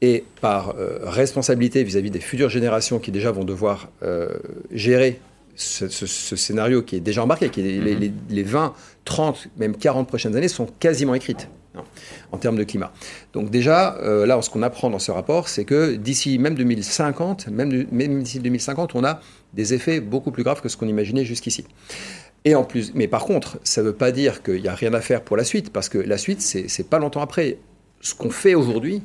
[0.00, 4.30] Et par euh, responsabilité vis-à-vis des futures générations qui déjà vont devoir euh,
[4.72, 5.20] gérer
[5.54, 8.72] ce, scénario qui est déjà embarqué, qui est, les, 20,
[9.04, 11.50] 30, même 40 prochaines années sont quasiment écrites
[12.32, 12.90] en termes de climat.
[13.34, 17.48] Donc déjà, euh, là, ce qu'on apprend dans ce rapport, c'est que d'ici même 2050,
[17.48, 19.20] même, même d'ici 2050, on a
[19.52, 21.64] des effets beaucoup plus graves que ce qu'on imaginait jusqu'ici.
[22.44, 24.92] Et en plus, mais par contre, ça ne veut pas dire qu'il n'y a rien
[24.92, 27.58] à faire pour la suite, parce que la suite, c'est pas longtemps après.
[28.00, 29.02] Ce qu'on fait aujourd'hui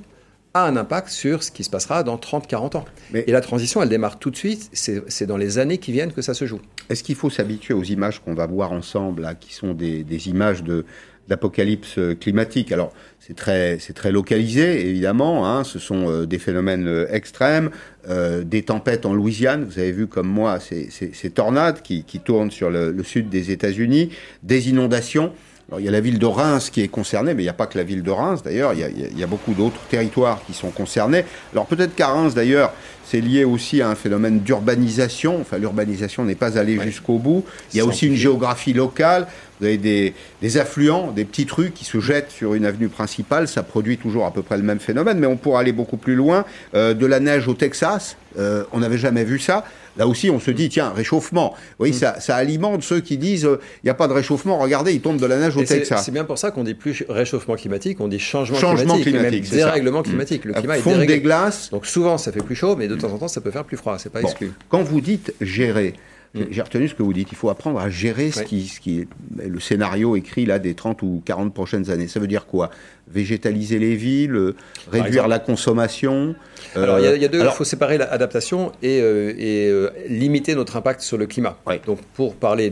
[0.54, 2.86] a un impact sur ce qui se passera dans 30-40 ans.
[3.14, 4.70] Et la transition, elle démarre tout de suite.
[4.74, 6.60] C'est dans les années qui viennent que ça se joue.
[6.90, 10.28] Est-ce qu'il faut s'habituer aux images qu'on va voir ensemble, là, qui sont des, des
[10.28, 10.86] images de,
[11.30, 12.72] d'apocalypse climatique.
[12.72, 12.92] Alors,
[13.30, 15.48] c'est très, c'est très localisé, évidemment.
[15.48, 17.70] Hein, ce sont euh, des phénomènes euh, extrêmes,
[18.10, 19.66] euh, des tempêtes en Louisiane.
[19.66, 23.52] Vous avez vu comme moi ces, tornades qui, qui, tournent sur le, le sud des
[23.52, 24.10] États-Unis,
[24.42, 25.32] des inondations.
[25.68, 27.54] Alors, il y a la ville de Reims qui est concernée, mais il n'y a
[27.54, 28.80] pas que la ville de Reims, d'ailleurs, il,
[29.12, 31.24] il y a, beaucoup d'autres territoires qui sont concernés.
[31.54, 32.74] Alors peut-être qu'à Reims, d'ailleurs,
[33.10, 35.42] c'est lié aussi à un phénomène d'urbanisation.
[35.42, 37.44] Enfin, l'urbanisation n'est pas allée jusqu'au bout.
[37.74, 39.26] Il y a aussi une géographie locale.
[39.60, 43.48] Vous avez des, des, affluents, des petites rues qui se jettent sur une avenue principale.
[43.48, 46.16] Ça produit toujours à peu près le même phénomène, mais on pourrait aller beaucoup plus
[46.16, 46.46] loin.
[46.76, 49.66] Euh, de la neige au Texas, euh, on n'avait jamais vu ça.
[49.98, 51.56] Là aussi, on se dit, tiens, réchauffement.
[51.80, 51.94] Oui, mm.
[51.94, 55.02] ça, ça, alimente ceux qui disent, il euh, n'y a pas de réchauffement, regardez, il
[55.02, 56.06] tombe de la neige au Texas.
[56.06, 59.52] C'est bien pour ça qu'on dit plus réchauffement climatique, on dit changement, changement climatique, climatique
[59.52, 60.46] dérèglement climatique.
[60.46, 61.70] Le climat est des glaces.
[61.72, 63.78] Donc souvent, ça fait plus chaud, mais de temps en temps, ça peut faire plus
[63.78, 64.52] froid, c'est pas exclu.
[64.70, 65.94] Quand vous dites gérer,
[66.34, 66.42] Mm.
[66.52, 67.32] J'ai retenu ce que vous dites.
[67.32, 69.08] Il faut apprendre à gérer ce, qui, ce qui est
[69.38, 72.08] le scénario écrit là des 30 ou 40 prochaines années.
[72.08, 72.70] Ça veut dire quoi?
[73.12, 74.56] Végétaliser les villes, euh,
[74.92, 76.36] réduire la consommation.
[76.76, 77.42] Euh, Alors il y, a, deux.
[77.44, 81.58] Il faut séparer l'adaptation et, euh, et limiter notre impact sur le climat.
[81.86, 82.72] Donc pour parler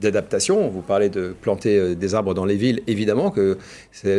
[0.00, 2.82] d'adaptation, vous parlez de planter des arbres dans les villes.
[2.86, 3.58] Évidemment que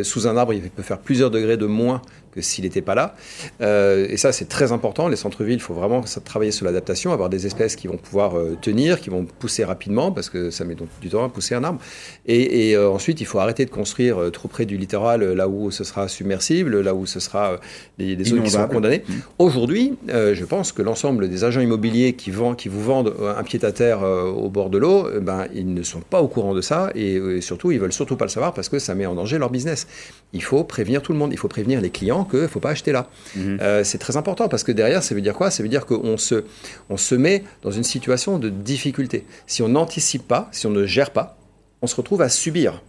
[0.04, 3.15] sous un arbre, il peut faire plusieurs degrés de moins que s'il n'était pas là.
[3.62, 5.08] Euh, et ça, c'est très important.
[5.08, 8.99] Les centres-villes, il faut vraiment travailler sur l'adaptation, avoir des espèces qui vont pouvoir tenir,
[8.99, 11.80] qui vont pousser rapidement, parce que ça met donc du temps à pousser un arbre.
[12.28, 16.08] Et, ensuite, il faut arrêter de construire trop près du littoral, là où ce sera
[16.08, 17.60] submersible, là où ce sera
[17.98, 19.04] des, des zones qui sont condamnées.
[19.08, 19.13] Mmh.
[19.39, 24.02] Aujourd'hui, je pense que l'ensemble des agents immobiliers qui, vendent, qui vous vendent un pied-à-terre
[24.02, 27.72] au bord de l'eau, ben, ils ne sont pas au courant de ça et, surtout,
[27.72, 29.88] ils veulent surtout pas le savoir parce que ça met en danger leur business.
[30.34, 32.72] Il faut prévenir tout le monde, il faut prévenir les clients qu'il ne faut pas
[32.72, 33.10] acheter là.
[33.36, 33.58] Mmh.
[33.84, 35.52] c'est très important parce que derrière, ça veut dire quoi?
[35.52, 36.44] Ça veut dire qu'on se,
[36.89, 39.26] on se met dans une situation de difficulté.
[39.48, 41.38] Si on n'anticipe pas, si on ne gère pas,
[41.82, 42.82] on se retrouve à subir.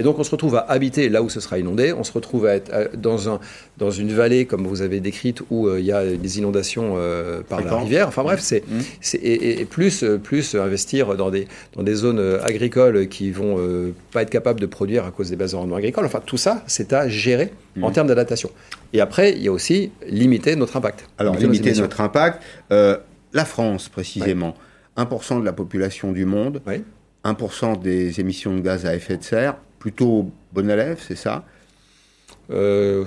[0.00, 2.46] Et donc on se retrouve à habiter là où ce sera inondé, on se retrouve
[2.46, 3.38] à être dans, un,
[3.76, 7.42] dans une vallée comme vous avez décrite où euh, il y a des inondations euh,
[7.46, 8.08] par la rivière.
[8.08, 9.18] Enfin bref, c'est, mmh.
[9.22, 14.30] et, plus, plus investir dans des, dans des zones agricoles qui vont euh, pas être
[14.30, 16.06] capables de produire à cause des bases de rendement agricoles.
[16.06, 17.92] Enfin tout ça, c'est à gérer en mmh.
[17.92, 18.48] termes d'adaptation.
[18.94, 21.10] Et après, il y a aussi limiter notre impact.
[21.18, 22.42] Alors limiter notre impact.
[22.70, 24.54] la France précisément,
[24.96, 26.62] 1% de la population du monde.
[27.22, 31.44] 1% des émissions de gaz à effet de serre, plutôt bon élève, c'est ça?
[32.52, 33.04] Euh,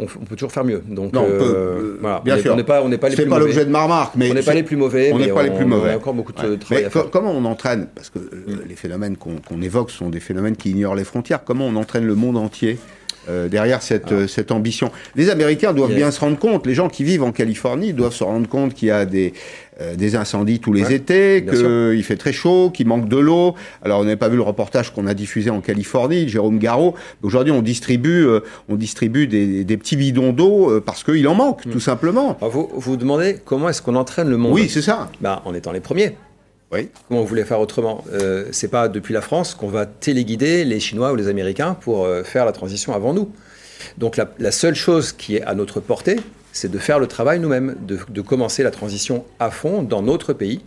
[0.00, 0.82] on, peut toujours faire mieux.
[0.88, 2.20] Donc, non, on peut, euh, voilà.
[2.24, 2.54] bien sûr.
[2.54, 4.34] On n'est pas, on n'est pas les plus pas l'objet de ma remarque, mais on
[4.34, 5.12] n'est pas les plus mauvais.
[5.12, 5.90] On n'est pas les plus mauvais.
[5.90, 7.10] On a encore beaucoup de travail à faire.
[7.10, 7.88] Comment on entraîne?
[7.94, 11.44] Parce que euh, les phénomènes qu'on évoque sont des phénomènes qui ignorent les frontières.
[11.44, 12.78] Comment on entraîne le monde entier
[13.28, 14.90] euh, derrière cette, euh, cette ambition?
[15.14, 18.24] Les Américains doivent bien se rendre compte, les gens qui vivent en Californie doivent se
[18.24, 19.34] rendre compte qu'il y a des,
[19.80, 23.54] euh, des incendies tous les étés, qu'il fait très chaud, qu'il manque de l'eau.
[23.82, 26.94] Alors on n'a pas vu le reportage qu'on a diffusé en Californie, Jérôme Garot.
[27.22, 28.26] Aujourd'hui on distribue,
[28.68, 31.70] on distribue des, des petits bidons d'eau parce qu'il en manque, hmm.
[31.70, 32.36] tout simplement.
[32.40, 35.10] vous vous demandez comment est-ce qu'on entraîne le monde Oui, c'est ça.
[35.20, 36.14] Bah, en étant les premiers.
[36.70, 36.90] Oui.
[37.08, 38.04] Comment vous voulez faire autrement?
[38.12, 42.04] Euh, C'est pas depuis la France qu'on va téléguider les Chinois ou les Américains pour
[42.04, 43.30] euh, faire la transition avant nous.
[43.96, 46.16] Donc la, seule chose qui est à notre portée,
[46.52, 50.60] c'est de faire le travail nous-mêmes, de, commencer la transition à fond dans notre pays,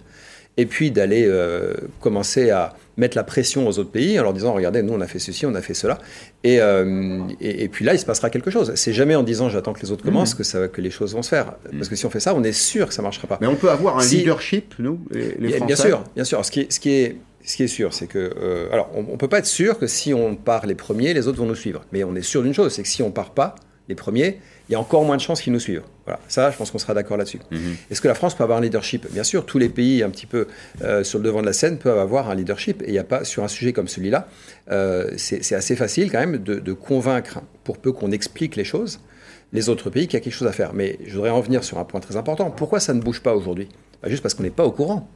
[0.58, 4.54] et puis d'aller euh, commencer à mettre la pression aux autres pays en leur disant
[4.54, 5.98] regardez nous on a fait ceci on a fait cela
[6.46, 8.74] euh, et, et, puis là il se passera quelque chose.
[8.76, 10.38] C'est jamais en disant j'attends que les autres commencent mmh.
[10.38, 11.54] que ça que les choses vont se faire.
[11.72, 13.38] Parce que si on fait ça on est sûr que ça marchera pas.
[13.40, 16.44] Mais on peut avoir un leadership nous les, Français bien sûr bien sûr.
[16.44, 18.34] Ce qui est, ce qui est ce qui est sûr, c'est que.
[18.38, 21.28] Euh, alors, on ne peut pas être sûr que si on part les premiers, les
[21.28, 21.84] autres vont nous suivre.
[21.92, 23.56] Mais on est sûr d'une chose, c'est que si on part pas
[23.90, 25.84] les premiers, il y a encore moins de chances qu'ils nous suivent.
[26.06, 27.40] Voilà, ça, je pense qu'on sera d'accord là-dessus.
[27.52, 27.76] Mhm.
[27.90, 29.06] Est-ce que la France peut avoir un leadership?
[29.12, 30.48] Bien sûr, tous les pays un petit peu
[30.82, 32.82] euh, sur le devant de la scène peuvent avoir un leadership.
[32.84, 34.28] Et il n'y a pas, sur un sujet comme celui-là,
[34.72, 39.02] euh, c'est assez facile quand même de, convaincre, pour peu qu'on explique les choses,
[39.52, 40.74] les autres pays qu'il y a quelque chose à faire.
[40.74, 42.50] Mais je voudrais en venir sur un point très important.
[42.50, 43.68] Pourquoi ça ne bouge pas aujourd'hui?
[44.02, 45.10] Bah, Juste parce qu'on n'est pas au courant.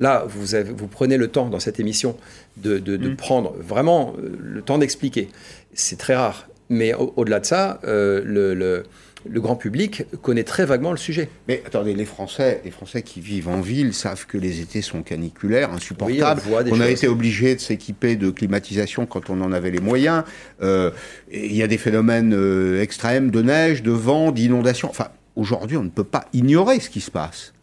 [0.00, 2.16] Là, vous, avez, vous, prenez le temps dans cette émission
[2.56, 3.16] de, mhm.
[3.16, 5.28] prendre vraiment euh, le temps d'expliquer.
[5.74, 6.48] C'est très rare.
[6.70, 11.28] Mais au-delà de ça, euh, le, grand public connaît très vaguement le sujet.
[11.48, 15.02] Mais attendez, les Français, les Français qui vivent en ville savent que les étés sont
[15.02, 16.42] caniculaires, insupportables.
[16.70, 20.24] on, a été obligé de s'équiper de climatisation quand on en avait les moyens.
[20.62, 20.90] Euh,
[21.30, 24.88] il y a des phénomènes euh, extrêmes de neige, de vent, d'inondation.
[24.90, 27.54] Enfin, aujourd'hui, on ne peut pas ignorer ce qui se passe.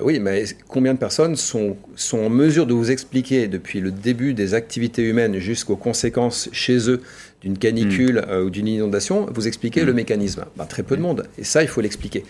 [0.00, 4.34] Oui, mais combien de personnes sont, sont en mesure de vous expliquer depuis le début
[4.34, 7.02] des activités humaines jusqu'aux conséquences chez eux
[7.42, 8.30] d'une canicule hmm.
[8.30, 9.96] euh, ou d'une inondation, vous expliquez le hmm.
[9.96, 10.44] mécanisme?
[10.56, 11.26] Bah, Très peu de monde.
[11.38, 12.24] Et ça, il faut l'expliquer.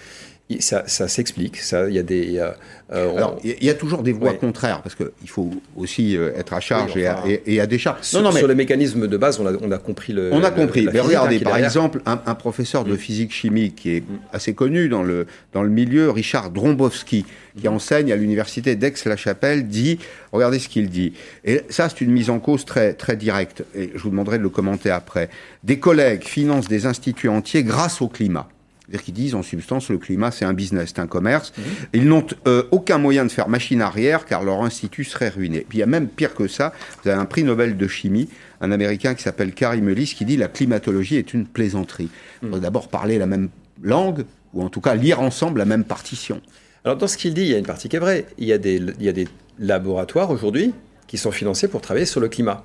[0.59, 1.59] Ça, ça s'explique.
[1.59, 2.19] Ça, il y a des.
[2.19, 2.55] il y a
[2.93, 7.23] euh, toujours des voies contraires parce qu'il faut aussi euh, être à charge et, à,
[7.47, 8.03] et, à, des charges.
[8.03, 10.31] Sur, non, non, mais, sur les mécanismes de base, on a, on a compris le.
[10.33, 10.89] On a compris.
[10.93, 12.99] mais regardez, par exemple, un, professeur de hmm.
[12.99, 17.25] physique chimie qui est assez connu dans le dans le milieu, Richard Drombowski,
[17.59, 19.99] qui enseigne à l'université d'Aix-la-Chapelle, dit,
[20.33, 21.13] regardez ce qu'il dit.
[21.45, 23.65] Et ça, c'est une mise en cause très, très directe.
[23.75, 25.29] Et je vous demanderai de le commenter après.
[25.65, 28.49] Des collègues financent des instituts entiers grâce au climat.
[28.91, 31.53] C'est-à-dire qu'ils disent en substance le climat c'est un business, c'est un commerce.
[31.57, 31.63] Mmh.
[31.93, 35.65] Ils n'ont euh, aucun moyen de faire machine arrière car leur institut serait ruiné.
[35.69, 36.73] Puis il y a même pire que ça,
[37.03, 38.29] vous avez un prix Nobel de chimie,
[38.61, 42.09] un Américain qui s'appelle Carrie Mullis qui dit la climatologie est une plaisanterie.
[42.43, 42.53] Il mmh.
[42.53, 43.49] faut d'abord parler la même
[43.81, 44.25] langue
[44.55, 46.41] ou en tout cas lire ensemble la même partition.
[46.85, 48.27] Alors dans ce qu'il dit, il y a une partie qui est vraie.
[48.39, 49.29] Il y a des, il y a des
[49.61, 50.75] laboratoires aujourd'hui
[51.07, 52.65] qui sont financés pour travailler sur le climat.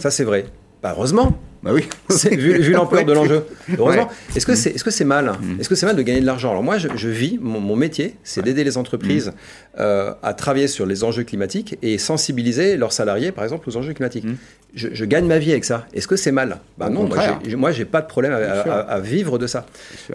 [0.00, 0.46] Ça c'est vrai.
[0.82, 1.38] Bah, heureusement.
[1.62, 1.88] Bah oui.
[2.30, 3.44] vu, vu l'ampleur de l'enjeu.
[3.78, 4.08] Heureusement.
[4.34, 5.60] Est-ce que c'est est -ce c'est mal mm.
[5.60, 8.42] Est-ce que c'est mal de gagner de l'argent Alors moi, je, vis, mon, métier, c'est
[8.42, 9.32] d'aider les entreprises mm.
[9.80, 13.94] euh, à travailler sur les enjeux climatiques et sensibiliser leurs salariés, par exemple, aux enjeux
[13.94, 14.24] climatiques.
[14.24, 14.36] Mm.
[14.74, 15.86] Je, gagne ma vie avec ça.
[15.94, 17.08] Est-ce que c'est mal bah Non,
[17.56, 19.64] moi, j'ai pas de problème à, vivre de ça.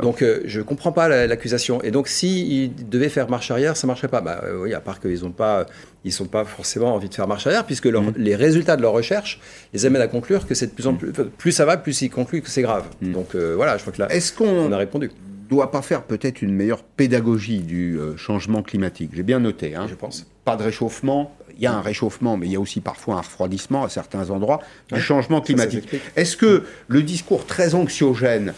[0.02, 1.82] Donc, euh, je comprends pas l'accusation.
[1.82, 4.22] Et donc, s'ils devaient faire marche arrière, ça marcherait pas.
[4.22, 5.66] Bah, euh, oui, à part qu'ils n'ont pas
[6.04, 9.40] ils sont pas forcément envie de faire marche arrière, puisque les résultats de leur recherche
[9.74, 12.10] les amènent à conclure que c'est de plus en plus, plus ça va, plus ils
[12.10, 12.86] concluent que c'est grave.
[13.02, 13.12] Mm.
[13.14, 15.12] Donc euh, voilà, je crois que là, est-ce qu'on a répondu.
[15.50, 19.12] doit pas faire peut-être une meilleure pédagogie du euh, changement climatique?
[19.14, 19.88] J'ai bien noté, hein.
[19.90, 20.28] je pense.
[20.46, 23.22] Pas de réchauffement, il y a un réchauffement, mais il y a aussi parfois un
[23.22, 25.88] refroidissement à certains endroits du changement climatique.
[26.16, 28.54] Est-ce que le discours très anxiogène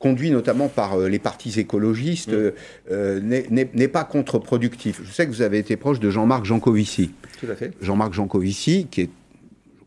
[0.00, 2.52] conduit notamment par euh, les partis écologistes, mm.
[2.90, 5.00] euh, n'est pas contre-productif?
[5.04, 7.12] Je sais que vous avez été proche de Jean-Marc Jancovici.
[7.38, 7.72] Tout à fait.
[7.80, 9.10] Jean-Marc Jancovici, qui est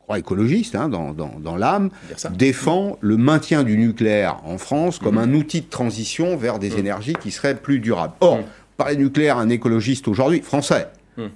[0.04, 1.90] crois, écologiste hein, dans, dans, dans l'âme,
[2.32, 5.22] défend le maintien du nucléaire en France comme mhm.
[5.22, 6.80] un outil de transition vers des mhm.
[6.80, 8.14] énergies qui seraient plus durables.
[8.22, 8.44] Or, mhm.
[8.78, 10.88] parler nucléaire à un écologiste aujourd'hui, français,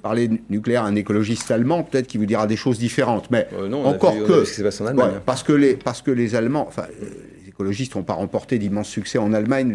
[0.02, 3.30] Parler nucléaire à un écologiste allemand, peut-être qu'il vous dira des choses différentes.
[3.30, 4.44] Mais euh, encore que,
[5.24, 6.86] parce que les parce que les Allemands, enfin,
[7.58, 9.74] écologistes n'ont pas remporté d'immenses succès en Allemagne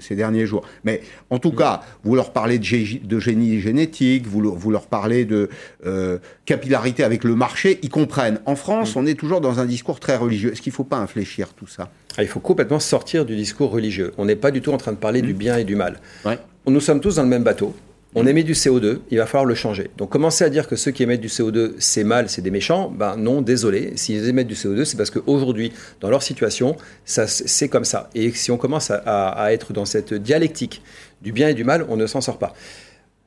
[0.00, 0.62] ces derniers jours.
[0.84, 5.48] Mais en tout cas, vous leur parlez de, génie génétique, vous, vous leur parlez de
[5.86, 8.40] euh, capillarité avec le marché, ils comprennent.
[8.44, 8.98] En France, mm.
[8.98, 10.52] on est toujours dans un discours très religieux.
[10.52, 11.90] Est-ce qu'il ne faut pas infléchir tout ça?
[12.18, 14.12] Ah, Il faut complètement sortir du discours religieux.
[14.18, 15.38] On n'est pas du tout en train de parler du mm.
[15.38, 16.00] bien et du mal.
[16.66, 17.74] Nous sommes tous dans le même bateau
[18.18, 19.90] on émet du CO2, il va falloir le changer.
[19.96, 22.90] Donc commencer à dire que ceux qui émettent du CO2, c'est mal, c'est des méchants,
[22.90, 23.92] ben non, désolé.
[23.94, 28.10] S'ils émettent du CO2, c'est parce qu'aujourd'hui, dans leur situation, c'est comme ça.
[28.16, 30.82] Et si on commence à, être dans cette dialectique
[31.22, 32.54] du bien et du mal, on ne s'en sort pas.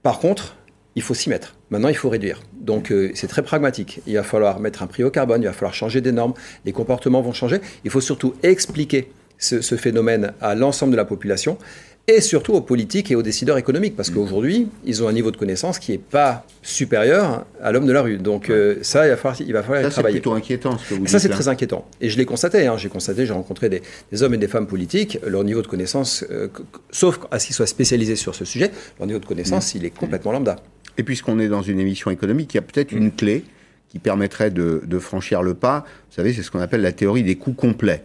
[0.04, 0.58] Par contre,
[0.96, 1.56] il faut s'y mettre.
[1.70, 2.42] Maintenant, il faut réduire.
[2.60, 4.02] Donc, euh, c'est très pragmatique.
[4.08, 6.34] Il va falloir mettre un prix au carbone, il va falloir changer des normes,
[6.66, 7.62] les comportements vont changer.
[7.86, 11.58] Il faut surtout expliquer ce phénomène à l'ensemble de la population
[12.08, 14.14] et surtout aux politiques et aux décideurs économiques, parce mm.
[14.14, 18.02] qu'aujourd'hui, ils ont un niveau de connaissance qui n'est pas supérieur à l'homme de la
[18.02, 18.18] rue.
[18.18, 20.16] Donc euh, ça, il va falloir, il va falloir ça, travailler.
[20.16, 21.88] C'est plutôt inquiétant ce que vous Ça, c'est très inquiétant.
[22.02, 22.66] Et je l'ai constaté.
[22.68, 22.76] Hein.
[22.78, 26.48] j'ai constaté, j'ai rencontré des, hommes et des femmes politiques, leur niveau de connaissance, euh,
[26.92, 29.78] sauf à ce qu'ils soient spécialisés sur ce sujet, leur niveau de connaissance, mm.
[29.78, 30.58] il est complètement lambda.
[30.98, 33.16] Et puisqu'on est dans une émission économique, il y a peut-être une mm.
[33.16, 33.44] clé
[33.90, 35.86] qui permettrait de, franchir le pas.
[36.10, 38.04] Vous savez, c'est ce qu'on appelle la théorie des coûts complets.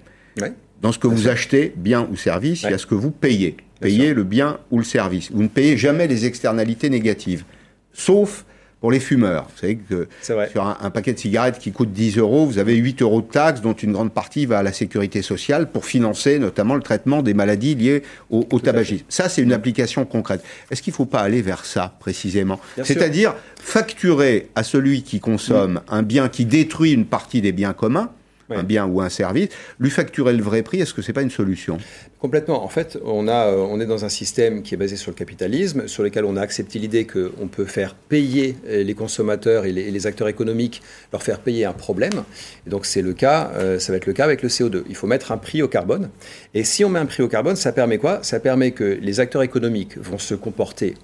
[0.83, 3.57] Dans ce que vous achetez, bien ou service, il y a ce que vous payez
[3.81, 5.31] payer le bien ou le service.
[5.33, 7.45] Vous ne payez jamais les externalités négatives,
[7.93, 8.45] sauf
[8.81, 9.49] pour les fumeurs.
[9.55, 10.07] Vous savez que
[10.51, 13.61] sur un, paquet de cigarettes qui coûte 10 euros, vous avez 8 euros de taxes,
[13.61, 17.35] dont une grande partie va à la sécurité sociale pour financer notamment le traitement des
[17.35, 19.05] maladies liées au, tabagisme.
[19.09, 20.43] Ça, c'est une application concrète.
[20.71, 25.81] Est-ce qu'il ne faut pas aller vers ça, précisément C'est-à-dire facturer à celui qui consomme
[25.89, 28.11] un bien qui détruit une partie des biens communs,
[28.51, 31.31] un bien ou un service, lui facturer le vrai prix, est-ce que c'est pas une
[31.31, 31.79] solution?
[32.19, 32.65] Complètement.
[32.65, 35.17] En fait, on, a, euh, on est dans un système qui est basé sur le
[35.17, 39.73] capitalisme, sur lequel on a accepté l'idée qu'on peut faire payer euh, les consommateurs et
[39.73, 40.83] les, acteurs économiques,
[41.13, 42.25] leur faire payer un problème.
[42.67, 44.85] Et donc c'est le cas, euh, ça va être le cas avec le CO2.
[44.89, 46.11] Il faut mettre un prix au carbone.
[46.55, 48.21] Et si on met un prix au carbone, ça permet quoi?
[48.23, 50.95] Ça permet que les acteurs économiques vont se comporter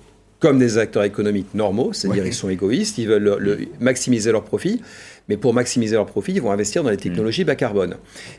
[0.43, 4.83] comme des acteurs économiques normaux, c'est-à-dire ils sont égoïstes, ils veulent maximiser leur profit,
[5.29, 7.95] mais pour maximiser leur profit, ils vont investir dans les technologies bas carbone.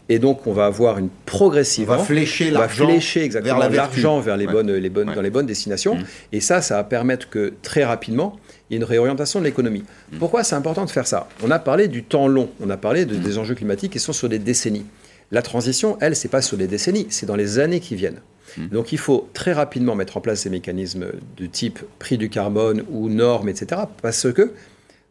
[0.09, 1.89] Et donc on va avoir une progressive.
[1.89, 4.19] On va flécher l'argent.
[4.19, 5.95] vers les bonnes, les bonnes, dans les bonnes destinations.
[5.95, 6.03] Mm.
[6.33, 8.37] Et ça, ça va permettre que très rapidement,
[8.69, 9.85] il y ait une réorientation de l'économie.
[10.11, 10.17] Mm.
[10.17, 11.29] Pourquoi c'est important de faire ça?
[11.41, 13.21] On a parlé du temps long, on a parlé de, mm.
[13.21, 14.85] des enjeux climatiques qui sont sur des décennies.
[15.31, 18.19] La transition, elle, c'est pas sur des décennies, c'est dans les années qui viennent.
[18.57, 22.83] Donc il faut très rapidement mettre en place ces mécanismes de type prix du carbone
[22.89, 23.81] ou normes, etc.
[24.01, 24.51] Parce que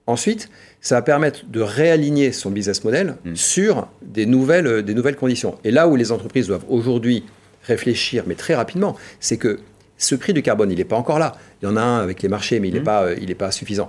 [0.07, 0.49] ensuite,
[0.81, 3.37] ça va permettre de réaligner son business model mm.
[3.37, 5.57] sur des nouvelles, des nouvelles conditions.
[5.65, 7.25] Et là où les entreprises doivent aujourd'hui
[7.65, 9.61] réfléchir, mais très rapidement, c'est que
[9.97, 11.37] ce prix du carbone, il n'est pas encore là.
[11.63, 12.85] Il y en a un avec les marchés, mais il n'est mm.
[12.85, 13.89] pas, il pas suffisant.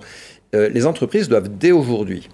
[0.56, 2.30] Euh, les entreprises doivent dès aujourd'hui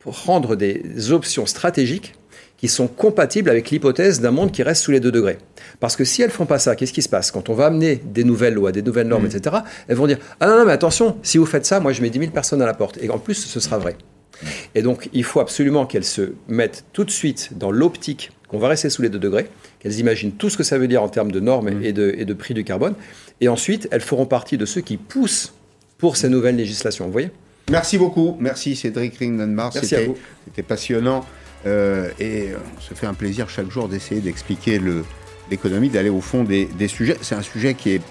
[0.00, 2.14] prendre des options stratégiques
[2.58, 5.38] qui sont compatibles avec l'hypothèse d'un monde qui reste sous les 2 degrés.
[5.80, 7.96] Parce que si elles font pas ça, qu'est-ce qui se passe Quand on va amener
[7.96, 9.36] des nouvelles lois, des nouvelles normes, mm.
[9.36, 12.02] etc., elles vont dire Ah non, non, mais attention, si vous faites ça, moi je
[12.02, 12.98] mets 10 000 personnes à la porte.
[13.00, 13.96] Et en plus, ce sera vrai.
[14.74, 18.68] Et donc, il faut absolument qu'elles se mettent tout de suite dans l'optique qu'on va
[18.68, 21.30] rester sous les 2 degrés, qu'elles imaginent tout ce que ça veut dire en termes
[21.30, 21.84] de normes mm.
[21.84, 22.94] et, de, et de prix du carbone.
[23.40, 25.52] Et ensuite, elles feront partie de ceux qui poussent
[25.96, 27.06] pour ces nouvelles législations.
[27.06, 27.30] Vous voyez?
[27.70, 28.36] Merci beaucoup.
[28.40, 29.70] Merci Cédric Rindenmar.
[29.74, 30.16] Merci à vous.
[30.46, 31.24] C'était passionnant.
[31.66, 34.80] Euh, et on se fait un plaisir chaque jour d'essayer d'expliquer
[35.50, 37.16] l'économie, d'aller au fond des, sujets.
[37.20, 38.02] C'est un sujet qui est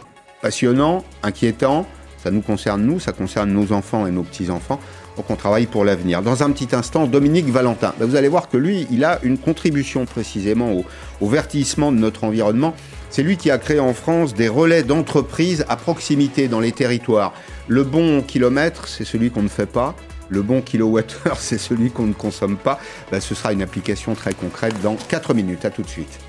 [0.42, 1.86] passionnant, inquiétant.
[2.18, 4.80] Ça nous concerne nous, ça concerne nos enfants et nos petits-enfants.
[5.16, 6.22] Donc on travaille pour l'avenir.
[6.22, 7.94] Dans un petit instant, Dominique Valentin.
[8.00, 10.86] Ben, vous allez voir que lui, il a une contribution précisément au,
[11.22, 12.76] au vertissement de notre environnement.
[13.10, 17.34] C'est lui qui a créé en France des relais d'entreprises à proximité dans les territoires.
[17.68, 19.96] Le bon kilomètre, c'est celui qu'on ne fait pas.
[20.30, 22.80] Le bon kilowattheure, c'est celui qu'on ne consomme pas.
[23.12, 25.66] Bah, ce sera une application très concrète dans 4 minutes.
[25.66, 26.20] À tout de suite.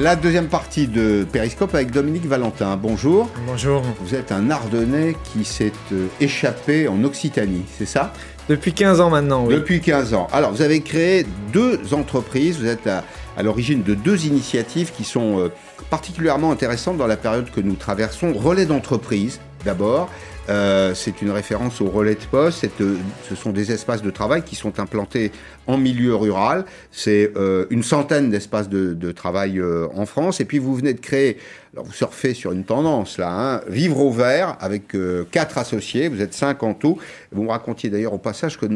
[0.00, 2.76] La deuxième partie de Périscope avec Dominique Valentin.
[2.76, 3.28] Bonjour.
[3.46, 3.82] Bonjour.
[4.00, 8.12] Vous êtes un Ardennais qui s'est euh, échappé en Occitanie, c'est ça?
[8.48, 9.54] Depuis 15 ans maintenant, oui.
[9.54, 10.26] Depuis 15 ans.
[10.32, 13.04] Alors, vous avez créé deux entreprises, vous êtes à,
[13.42, 15.48] l'origine de deux initiatives qui sont euh,
[15.90, 18.32] particulièrement intéressantes dans la période que nous traversons.
[18.32, 20.08] Relais d'entreprise, d'abord,
[20.48, 22.66] euh, c'est une référence au relais de poste.
[22.80, 22.96] Euh,
[23.28, 25.30] ce sont des espaces de travail qui sont implantés
[25.66, 26.64] en milieu rural.
[26.90, 29.60] C'est euh, une centaine d'espaces de, travail
[29.94, 30.40] en France.
[30.40, 31.38] Et puis vous venez de créer,
[31.72, 34.96] alors vous surfez sur une tendance là, hein, Vivre au vert avec
[35.30, 36.08] quatre associés.
[36.08, 36.98] Vous êtes cinq en tout.
[37.32, 38.66] Vous me racontiez d'ailleurs au passage que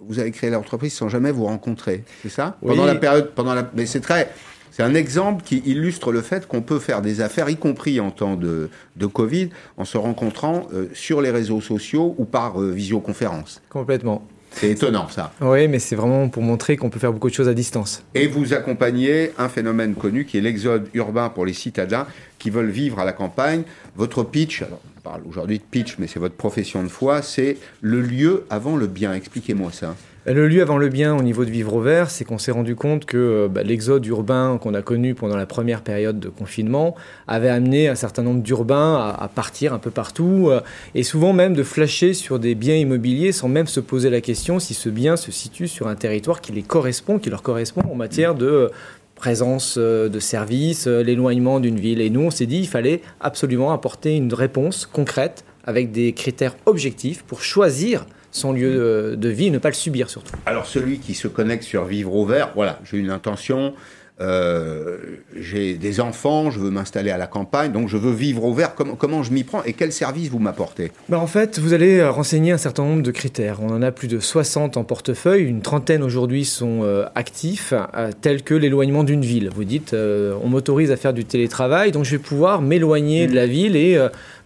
[0.00, 2.04] vous avez créé l'entreprise sans jamais vous rencontrer.
[2.22, 2.56] C'est ça?
[2.64, 4.30] Pendant la période, pendant la, mais c'est très
[4.72, 8.10] c'est un exemple qui illustre le fait qu'on peut faire des affaires, y compris en
[8.10, 8.70] temps de,
[9.06, 13.60] Covid, en se rencontrant euh, sur les réseaux sociaux ou par euh, visioconférence.
[13.68, 14.26] Complètement.
[14.52, 15.32] C'est étonnant ça.
[15.42, 18.02] Oui, mais c'est vraiment pour montrer qu'on peut faire beaucoup de choses à distance.
[18.14, 22.06] Et vous accompagnez un phénomène connu qui est l'exode urbain pour les citadins
[22.38, 23.64] qui veulent vivre à la campagne.
[23.96, 27.58] Votre pitch, alors on parle aujourd'hui de pitch, mais c'est votre profession de foi, c'est
[27.82, 29.12] le lieu avant le bien.
[29.12, 29.96] Expliquez-moi ça.
[30.24, 32.76] Le lieu avant le bien au niveau de Vivre au Vert, c'est qu'on s'est rendu
[32.76, 36.94] compte que euh, bah, l'exode urbain qu'on a connu pendant la première période de confinement
[37.26, 40.60] avait amené un certain nombre d'urbains à, partir un peu partout euh,
[40.94, 44.60] et souvent même de flasher sur des biens immobiliers sans même se poser la question
[44.60, 47.96] si ce bien se situe sur un territoire qui les correspond, qui leur correspond en
[47.96, 48.68] matière de euh,
[49.16, 52.00] présence de services, l'éloignement d'une ville.
[52.00, 56.56] Et nous, on s'est dit il fallait absolument apporter une réponse concrète avec des critères
[56.66, 60.34] objectifs pour choisir son lieu de, vie ne pas le subir surtout.
[60.46, 63.74] Alors celui qui se connecte sur Vivre au vert, voilà, j'ai une intention,
[64.20, 64.98] euh,
[65.34, 68.74] j'ai des enfants, je veux m'installer à la campagne, donc je veux vivre au vert.
[68.74, 70.92] Comment, je m'y prends et quel service vous m'apportez?
[71.08, 73.60] Ben En fait, vous allez euh, renseigner un certain nombre de critères.
[73.62, 77.72] On en a plus de 60 en portefeuille, une trentaine aujourd'hui sont euh, actifs,
[78.20, 79.50] tels que l'éloignement d'une ville.
[79.52, 83.46] Vous dites, on m'autorise à faire du télétravail, donc je vais pouvoir m'éloigner de la
[83.46, 83.98] ville et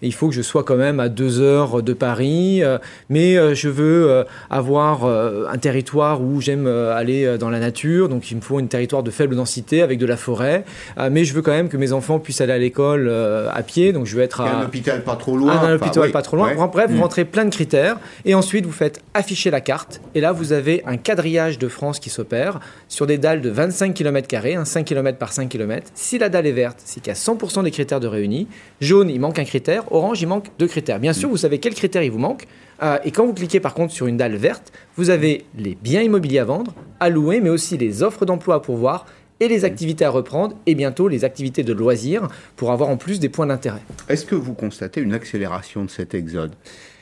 [0.03, 2.63] il faut que je sois quand même à deux heures de Paris,
[3.09, 8.41] mais je veux avoir un territoire où j'aime aller dans la nature, donc il me
[8.41, 10.65] faut un territoire de faible densité avec de la forêt,
[10.99, 13.63] euh, mais je veux quand même que mes enfants puissent aller à l'école euh, à
[13.63, 15.53] pied, donc je veux être à un hôpital pas trop loin.
[15.53, 16.55] Un hôpital pas trop loin.
[16.67, 17.01] Bref, vous mm.
[17.01, 20.83] rentrez plein de critères et ensuite vous faites afficher la carte et là vous avez
[20.87, 24.29] un quadrillage de France qui s'opère sur des dalles de 25 km,
[24.67, 25.91] 5 km par 5 km.
[25.95, 28.49] Si la dalle est verte, c'est qu'il y a 100% des critères de réunis.
[28.81, 29.91] Jaune, il manque un critère.
[29.93, 30.99] Orange, il manque deux critères.
[30.99, 31.33] Bien sûr, mm.
[31.33, 32.47] vous savez quel critère il vous manque.
[32.83, 36.03] Euh, et quand vous cliquez par contre sur une dalle verte, vous avez les biens
[36.03, 39.07] immobiliers à vendre, à louer, mais aussi les offres d'emploi à pourvoir
[39.41, 43.21] et les activités à reprendre et bientôt les activités de loisirs pour avoir en plus
[43.21, 43.83] des points d'intérêt.
[44.09, 46.55] Est-ce que vous constatez une accélération de cet exode?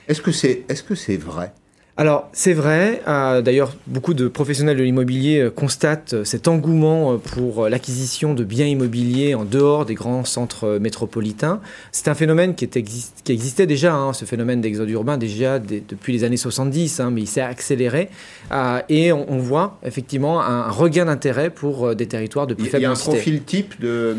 [0.08, 1.52] Est-ce que c'est est -ce vrai?
[1.96, 7.18] Alors c'est vrai, euh, d'ailleurs beaucoup de professionnels de l'immobilier euh, constatent euh, cet engouement
[7.18, 11.60] pour l'acquisition de biens immobiliers en dehors des grands centres métropolitains.
[11.92, 16.12] C'est un phénomène qui, est qui existait déjà, hein, ce phénomène d'exode urbain déjà depuis
[16.12, 18.08] les années 70, hein, mais il s'est accéléré
[18.88, 23.10] et on, voit effectivement un regain d'intérêt pour des territoires de plus faible densité.
[23.10, 24.16] Il y a un profil type de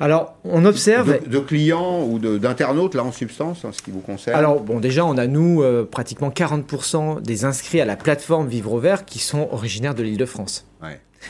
[0.00, 1.26] alors, on observe.
[1.26, 5.04] De, clients ou d'internautes, là, en substance, en ce qui vous concerne Alors, bon, déjà,
[5.04, 9.18] on a, nous, euh, pratiquement 40% des inscrits à la plateforme Vivre au Vert qui
[9.18, 10.66] sont originaires de l'île de France.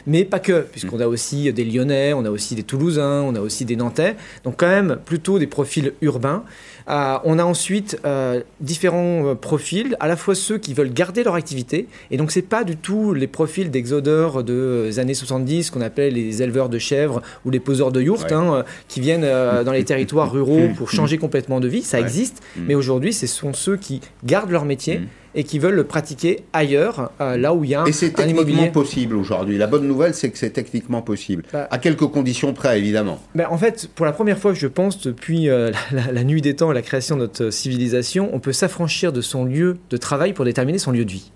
[0.06, 3.40] Mais pas que, puisqu'on a aussi des Lyonnais, on a aussi des Toulousains, on a
[3.40, 4.16] aussi des Nantais.
[4.44, 6.44] Donc, quand même, plutôt des profils urbains.
[6.88, 11.24] Euh, on a ensuite euh, différents euh, profils, à la fois ceux qui veulent garder
[11.24, 15.80] leur activité, et donc c'est pas du tout les profils d'exodeurs des années 70 qu'on
[15.80, 19.26] appelait les éleveurs de chèvres ou les poseurs de yourtes, hein, qui viennent
[19.64, 21.82] dans les territoires ruraux pour changer complètement de vie.
[21.82, 22.60] Ça existe, mm.
[22.68, 25.00] mais aujourd'hui, ce sont ceux qui gardent leur métier.
[25.36, 28.68] Et qui veulent le pratiquer ailleurs, euh, là où il y a et c'est techniquement
[28.68, 29.58] possible aujourd'hui.
[29.58, 31.68] La bonne nouvelle, c'est que c'est techniquement possible, bah.
[31.70, 33.20] à quelques conditions près, évidemment.
[33.34, 35.70] Bah, en fait, pour la première fois, je pense, depuis euh,
[36.12, 39.44] la, nuit des temps et la création de notre civilisation, on peut s'affranchir de son
[39.44, 41.30] lieu de travail pour déterminer son lieu de vie.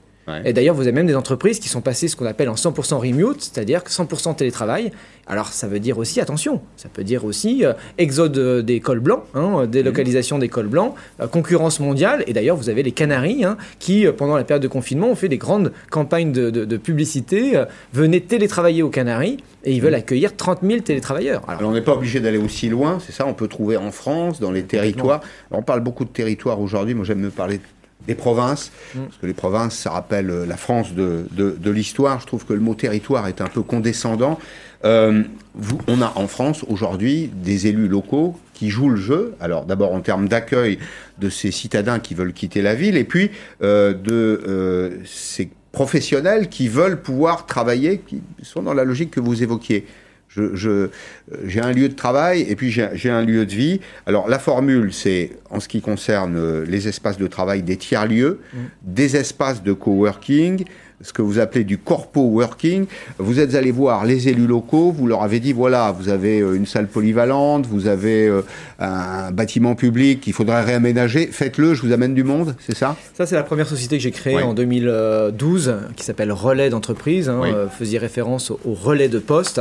[0.45, 2.95] Et d'ailleurs, vous avez même des entreprises qui sont passées ce qu'on appelle en 100%
[2.97, 4.93] remote, c'est-à-dire 100% télétravail.
[5.27, 8.99] Alors, ça veut dire aussi, attention, ça peut dire aussi euh, exode euh, des cols
[8.99, 12.25] blancs, hein, délocalisation des cols blancs, euh, concurrence mondiale.
[12.27, 15.29] Et d'ailleurs, vous avez les Canaries hein, qui, pendant la période de confinement, ont fait
[15.29, 17.63] des grandes campagnes de, publicité.
[17.93, 21.43] venez télétravailler aux Canaries et ils veulent accueillir 30 000 télétravailleurs.
[21.47, 24.41] Alors, on n'est pas obligé d'aller aussi loin, c'est ça, on peut trouver en France,
[24.41, 25.21] dans les territoires.
[25.51, 27.63] on parle beaucoup de territoires aujourd'hui, moi j'aime me parler de
[28.07, 32.21] des provinces, parce que les provinces, ça rappelle euh, la France de, de, l'histoire.
[32.21, 34.39] Je trouve que le mot territoire est un peu condescendant.
[34.85, 35.23] Euh,
[35.55, 39.35] vous, on a en France aujourd'hui des élus locaux qui jouent le jeu.
[39.41, 40.79] Alors d'abord en termes d'accueil
[41.19, 43.31] de ces citadins qui veulent quitter la ville, et puis
[43.63, 49.43] euh, de ces professionnels qui veulent pouvoir travailler, qui sont dans la logique que vous
[49.43, 49.87] évoquiez.
[50.31, 53.81] J'ai un lieu de travail et puis j'ai un lieu de vie.
[54.07, 58.41] Alors la formule, c'est en ce qui concerne euh, les espaces de travail des tiers-lieux,
[58.53, 58.59] mmh.
[58.83, 60.65] des espaces de coworking,
[61.03, 62.87] ce que vous appelez du corpo working.
[63.19, 66.55] Vous êtes allé voir les élus locaux, vous leur avez dit voilà, vous avez euh,
[66.55, 68.43] une salle polyvalente, vous avez euh,
[68.79, 72.97] un bâtiment public qu'il faudrait réaménager, faites-le, je vous amène du monde, c'est ça?
[73.15, 77.41] Ça, c'est la première société que j'ai créée en 2012 qui s'appelle Relais d'entreprise, hein,
[77.45, 79.61] euh, faisait référence au, relais de poste,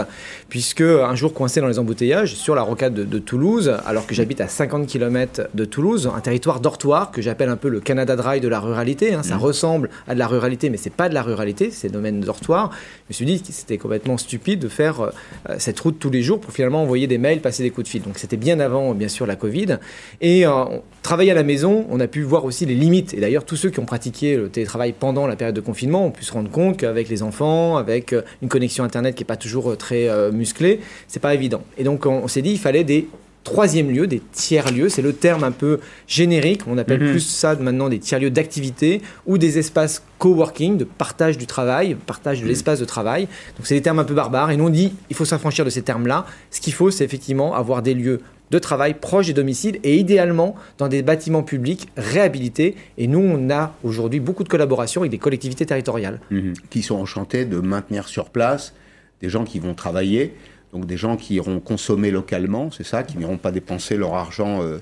[0.49, 4.39] puisque un jour coincé dans les embouteillages sur la rocade de, Toulouse, alors que j'habite
[4.41, 8.39] à 50 km de Toulouse, un territoire dortoir que j'appelle un peu le Canada Dry
[8.39, 9.13] de la ruralité.
[9.13, 9.41] Hein, ça mmh.
[9.41, 11.28] ressemble à de la ruralité, mais c'est pas de la ruralité,
[11.71, 12.71] c'est domaine dortoir.
[12.71, 15.09] Je me suis dit que c'était complètement stupide de faire euh,
[15.57, 18.01] cette route tous les jours pour finalement envoyer des mails, passer des coups de fil.
[18.01, 19.77] Donc c'était bien avant, bien sûr, la Covid.
[20.21, 20.65] Et euh,
[21.01, 23.13] travailler à la maison, on a pu voir aussi les limites.
[23.13, 26.11] Et d'ailleurs, tous ceux qui ont pratiqué le télétravail pendant la période de confinement ont
[26.11, 29.37] pu se rendre compte qu'avec les enfants, avec euh, une connexion Internet qui n'est pas
[29.37, 31.61] toujours très musclée, c'est pas évident.
[31.77, 33.07] Et donc on s'est dit il fallait des
[33.49, 34.89] troisième lieu, des tiers-lieux.
[34.89, 36.61] C'est le terme un peu générique.
[36.67, 37.11] On appelle mhm.
[37.11, 42.39] plus ça maintenant des tiers-lieux d'activité ou des espaces coworking, de partage du travail, partage
[42.39, 42.49] de mhm.
[42.49, 43.23] l'espace de travail.
[43.57, 44.51] Donc c'est des termes un peu barbares.
[44.51, 46.27] Et nous on dit il faut s'affranchir de ces termes-là.
[46.51, 48.21] Ce qu'il faut, c'est effectivement avoir des lieux
[48.51, 52.75] de travail proches des domiciles et idéalement dans des bâtiments publics réhabilités.
[52.97, 56.19] Et nous, on a aujourd'hui beaucoup de collaborations avec des collectivités territoriales.
[56.29, 56.53] Mhm.
[56.69, 58.73] Qui sont enchantées de maintenir sur place
[59.21, 60.35] des gens qui vont travailler
[60.73, 64.61] donc des gens qui iront consommer localement, c'est ça, qui n'iront pas dépenser leur argent
[64.61, 64.77] euh,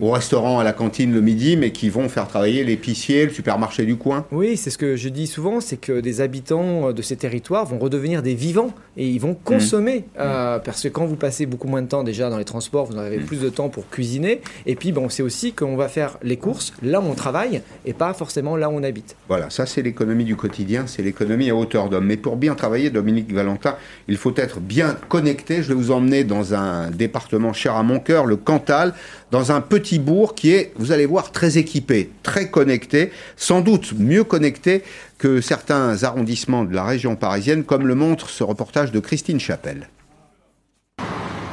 [0.00, 3.86] au restaurant, à la cantine le midi, mais qui vont faire travailler l'épicier, le supermarché
[3.86, 4.26] du coin.
[4.32, 7.64] Oui, c'est ce que je dis souvent, c'est que des habitants euh, de ces territoires
[7.64, 10.00] vont redevenir des vivants et ils vont consommer.
[10.00, 10.20] Mmh.
[10.20, 12.96] Euh, parce que quand vous passez beaucoup moins de temps déjà dans les transports, vous
[12.96, 13.24] en avez mmh.
[13.24, 14.42] plus de temps pour cuisiner.
[14.66, 17.94] Et puis, bon, c'est aussi qu'on va faire les courses là où on travaille et
[17.94, 19.16] pas forcément là où on habite.
[19.28, 22.04] Voilà, ça c'est l'économie du quotidien, c'est l'économie à hauteur d'homme.
[22.04, 23.76] Mais pour bien travailler, Dominique Valentin,
[24.06, 28.00] il faut être bien connecté je vais vous emmener dans un département cher à mon
[28.00, 28.94] cœur, le Cantal,
[29.30, 33.92] dans un petit bourg qui est, vous allez voir, très équipé, très connecté, sans doute
[33.96, 34.82] mieux connecté
[35.18, 39.88] que certains arrondissements de la région parisienne, comme le montre ce reportage de Christine Chapelle.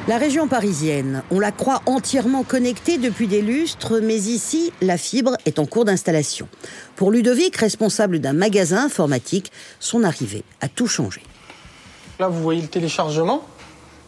[0.07, 5.35] La région parisienne, on la croit entièrement connectée depuis des lustres, mais ici, la fibre
[5.45, 6.47] est en cours d'installation.
[6.95, 9.51] Pour Ludovic, responsable d'un magasin informatique,
[9.81, 11.21] son arrivée a tout changé.
[12.19, 13.45] Là, vous voyez le téléchargement.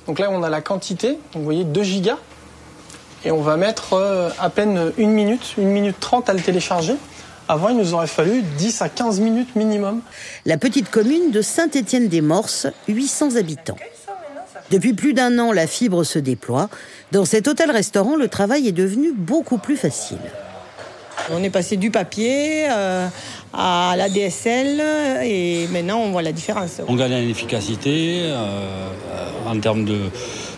[0.08, 2.18] Donc là, on a la quantité, donc vous voyez 2 gigas.
[3.26, 6.96] Et on va mettre euh, à peine une minute, une minute trente à le télécharger.
[7.50, 10.02] Avant, il nous aurait fallu 10 à 15 minutes minimum.
[10.46, 13.78] La petite commune de Saint-Étienne-des-Morses, 800 habitants.
[14.72, 16.70] Depuis plus d'un an, la fibre se déploie.
[17.12, 20.20] Dans cet hôtel-restaurant, le travail est devenu beaucoup plus facile.
[21.32, 23.08] On est passé du papier euh,
[23.54, 24.82] à la DSL
[25.24, 26.82] et maintenant on voit la différence.
[26.88, 28.88] On gagne en efficacité euh,
[29.50, 30.00] en termes de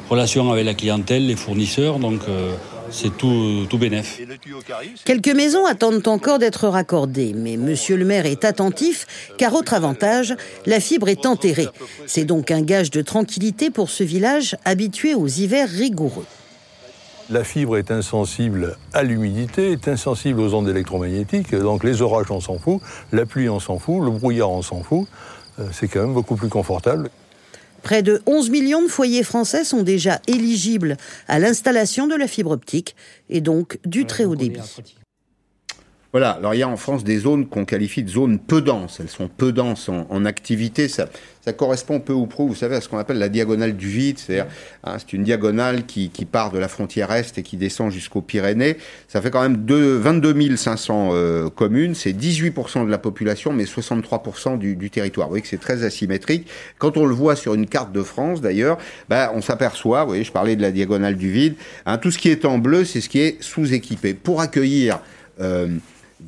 [0.09, 2.53] relations avec la clientèle, les fournisseurs, donc euh,
[2.91, 4.19] c'est tout, tout bénef.
[5.05, 10.35] Quelques maisons attendent encore d'être raccordées, mais monsieur le maire est attentif car autre avantage,
[10.65, 11.67] la fibre est enterrée.
[12.05, 16.25] C'est donc un gage de tranquillité pour ce village habitué aux hivers rigoureux.
[17.29, 22.41] La fibre est insensible à l'humidité, est insensible aux ondes électromagnétiques, donc les orages on
[22.41, 22.81] s'en fout,
[23.13, 25.07] la pluie on s'en fout, le brouillard on s'en fout.
[25.59, 27.09] Euh, c'est quand même beaucoup plus confortable.
[27.83, 32.51] Près de 11 millions de foyers français sont déjà éligibles à l'installation de la fibre
[32.51, 32.95] optique
[33.29, 34.59] et donc du très haut débit.
[36.13, 38.99] Voilà, alors il y a en France des zones qu'on qualifie de zones peu denses.
[38.99, 40.89] Elles sont peu denses en, activité.
[40.89, 41.07] Ça,
[41.39, 44.19] ça, correspond peu ou prou, vous savez, à ce qu'on appelle la diagonale du vide.
[44.19, 44.51] C'est-à-dire,
[44.83, 48.21] hein, c'est une diagonale qui, qui, part de la frontière est et qui descend jusqu'aux
[48.21, 48.75] Pyrénées.
[49.07, 51.95] Ça fait quand même 22 500 euh, communes.
[51.95, 55.27] C'est 18% de la population, mais 63% du, du, territoire.
[55.27, 56.45] Vous voyez que c'est très asymétrique.
[56.77, 60.25] Quand on le voit sur une carte de France, d'ailleurs, bah, on s'aperçoit, vous voyez,
[60.25, 61.55] je parlais de la diagonale du vide,
[61.85, 64.13] hein, tout ce qui est en bleu, c'est ce qui est sous-équipé.
[64.13, 64.99] Pour accueillir...
[65.39, 65.69] Euh,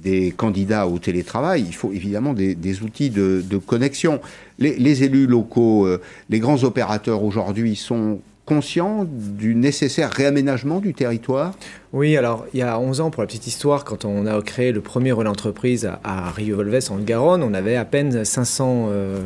[0.04, 4.20] des candidats au télétravail, il faut évidemment des, outils de, connexion.
[4.60, 11.54] Les, élus locaux, euh, les grands opérateurs aujourd'hui sont conscients du nécessaire réaménagement du territoire?
[11.94, 14.72] Oui, alors il y a 11 ans, pour la petite histoire, quand on a créé
[14.72, 19.20] le premier relais entreprise à, Rio Volves en Garonne, on avait à peine 500, euh,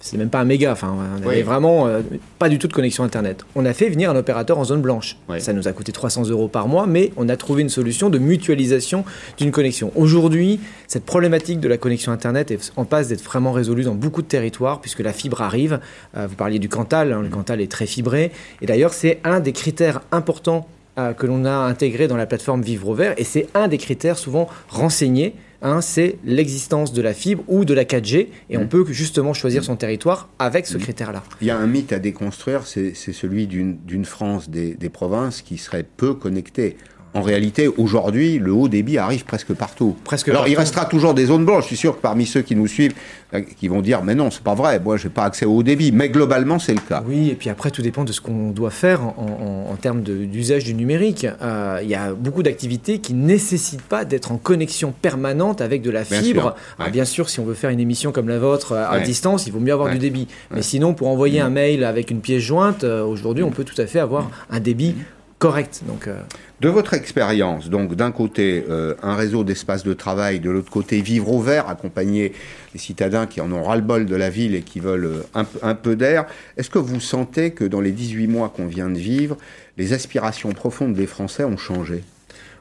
[0.00, 2.00] c'est même pas un méga, enfin on avait vraiment euh,
[2.38, 3.44] pas du tout de connexion Internet.
[3.54, 5.18] On a fait venir un opérateur en zone blanche.
[5.40, 8.18] Ça nous a coûté 300 euros par mois, mais on a trouvé une solution de
[8.18, 9.04] mutualisation
[9.36, 9.92] d'une connexion.
[9.94, 14.22] Aujourd'hui, cette problématique de la connexion Internet est en passe d'être vraiment résolue dans beaucoup
[14.22, 15.80] de territoires, puisque la fibre arrive.
[16.16, 18.32] Euh, vous parliez du Cantal, hein, le Cantal est très fibré,
[18.62, 20.66] et d'ailleurs c'est un des critères importants
[20.96, 24.18] que l'on a intégré dans la plateforme Vivre au Vert, et c'est un des critères
[24.18, 25.34] souvent renseignés
[25.80, 28.68] c'est l'existence de la fibre ou de la 4G, et on mmh.
[28.68, 30.80] peut justement choisir son territoire avec ce mmh.
[30.80, 31.22] critère-là.
[31.40, 35.58] Il y a un mythe à déconstruire, c'est celui d'une France des, des, provinces qui
[35.58, 36.76] serait peu connectée.
[37.12, 39.96] En réalité, aujourd'hui, le haut débit arrive presque partout.
[40.04, 41.64] Presque Alors, il restera toujours des zones blanches.
[41.64, 42.94] Je suis sûr que parmi ceux qui nous suivent,
[43.34, 44.78] euh, qui vont dire, mais non, c'est pas vrai.
[44.78, 45.90] Moi, j'ai pas accès au haut débit.
[45.90, 47.02] Mais globalement, c'est le cas.
[47.04, 50.74] Oui, et puis après, tout dépend de ce qu'on doit faire en, termes d'usage du
[50.74, 51.26] numérique.
[51.42, 55.90] Euh, il y a beaucoup d'activités qui nécessitent pas d'être en connexion permanente avec de
[55.90, 56.54] la fibre.
[56.92, 59.52] Bien sûr, si on veut faire une émission comme la vôtre euh, à distance, il
[59.52, 60.28] vaut mieux avoir du débit.
[60.54, 63.86] Mais sinon, pour envoyer un mail avec une pièce jointe, aujourd'hui, on peut tout à
[63.86, 64.94] fait avoir un débit
[65.40, 65.80] correct.
[65.86, 66.20] Donc, euh.
[66.60, 71.00] De votre expérience, donc d'un côté euh, un réseau d'espaces de travail, de l'autre côté
[71.00, 72.32] vivre au vert, accompagner
[72.74, 75.96] les citadins qui en ont ras-le-bol de la ville et qui veulent euh, un peu
[75.96, 76.26] d'air,
[76.56, 79.36] est-ce que vous sentez que dans les 18 mois qu'on vient de vivre,
[79.78, 82.04] les aspirations profondes des Français ont changé?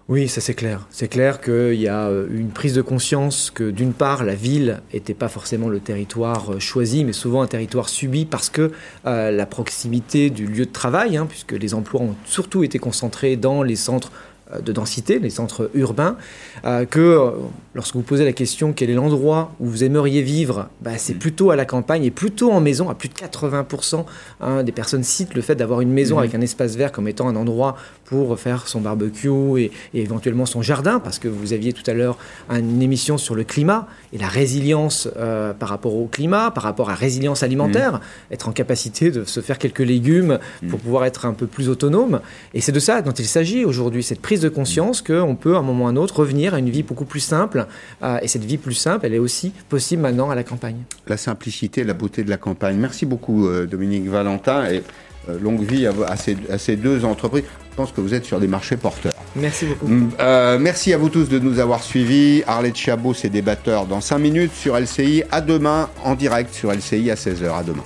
[0.09, 0.87] Oui, ça c'est clair.
[0.89, 4.81] C'est clair qu'il y a euh, une prise de conscience que d'une part, la ville
[4.91, 8.71] n'était pas forcément le territoire euh, choisi, mais souvent un territoire subi parce que
[9.05, 13.35] euh, la proximité du lieu de travail, hein, puisque les emplois ont surtout été concentrés
[13.35, 14.28] dans les centres euh,
[14.63, 16.17] de densité, les centres urbains,
[16.65, 17.31] euh, que euh,
[17.75, 21.19] lorsque vous posez la question quel est l'endroit où vous aimeriez vivre, bah, c'est mm.
[21.19, 22.89] plutôt à la campagne et plutôt en maison.
[22.89, 24.05] À plus de 80%
[24.41, 26.19] hein, des personnes citent le fait d'avoir une maison mm-hmm.
[26.19, 27.75] avec un espace vert comme étant un endroit
[28.05, 29.29] pour faire son barbecue
[29.59, 32.17] et, éventuellement son jardin, parce que vous aviez tout à l'heure
[32.49, 35.07] une émission sur le climat et la résilience
[35.59, 38.33] par rapport au climat, par rapport à la résilience alimentaire, mm.
[38.33, 40.39] être en capacité de se faire quelques légumes
[40.69, 40.81] pour mm.
[40.81, 42.21] pouvoir être un peu plus autonome.
[42.55, 45.59] Et c'est de ça dont il s'agit aujourd'hui, cette prise de conscience qu'on peut à
[45.59, 47.67] un moment ou à un autre revenir à une vie beaucoup plus simple.
[48.03, 50.83] Euh, et cette vie plus simple, elle est aussi possible maintenant à la campagne.
[51.07, 52.77] La simplicité, la beauté de la campagne.
[52.77, 54.83] Merci beaucoup euh, Dominique Valentin et
[55.29, 56.15] euh, longue vie à,
[56.57, 57.43] ces, deux entreprises.
[57.71, 59.13] Je pense que vous êtes sur des marchés porteurs.
[59.35, 59.87] Merci beaucoup.
[59.87, 60.09] Mm,
[60.59, 62.43] merci à vous tous de nous avoir suivis.
[62.45, 65.23] Arlette Chabot, ses débatteurs dans 5 minutes sur LCI.
[65.31, 67.57] À demain en direct sur LCI à 16h.
[67.57, 67.83] À demain.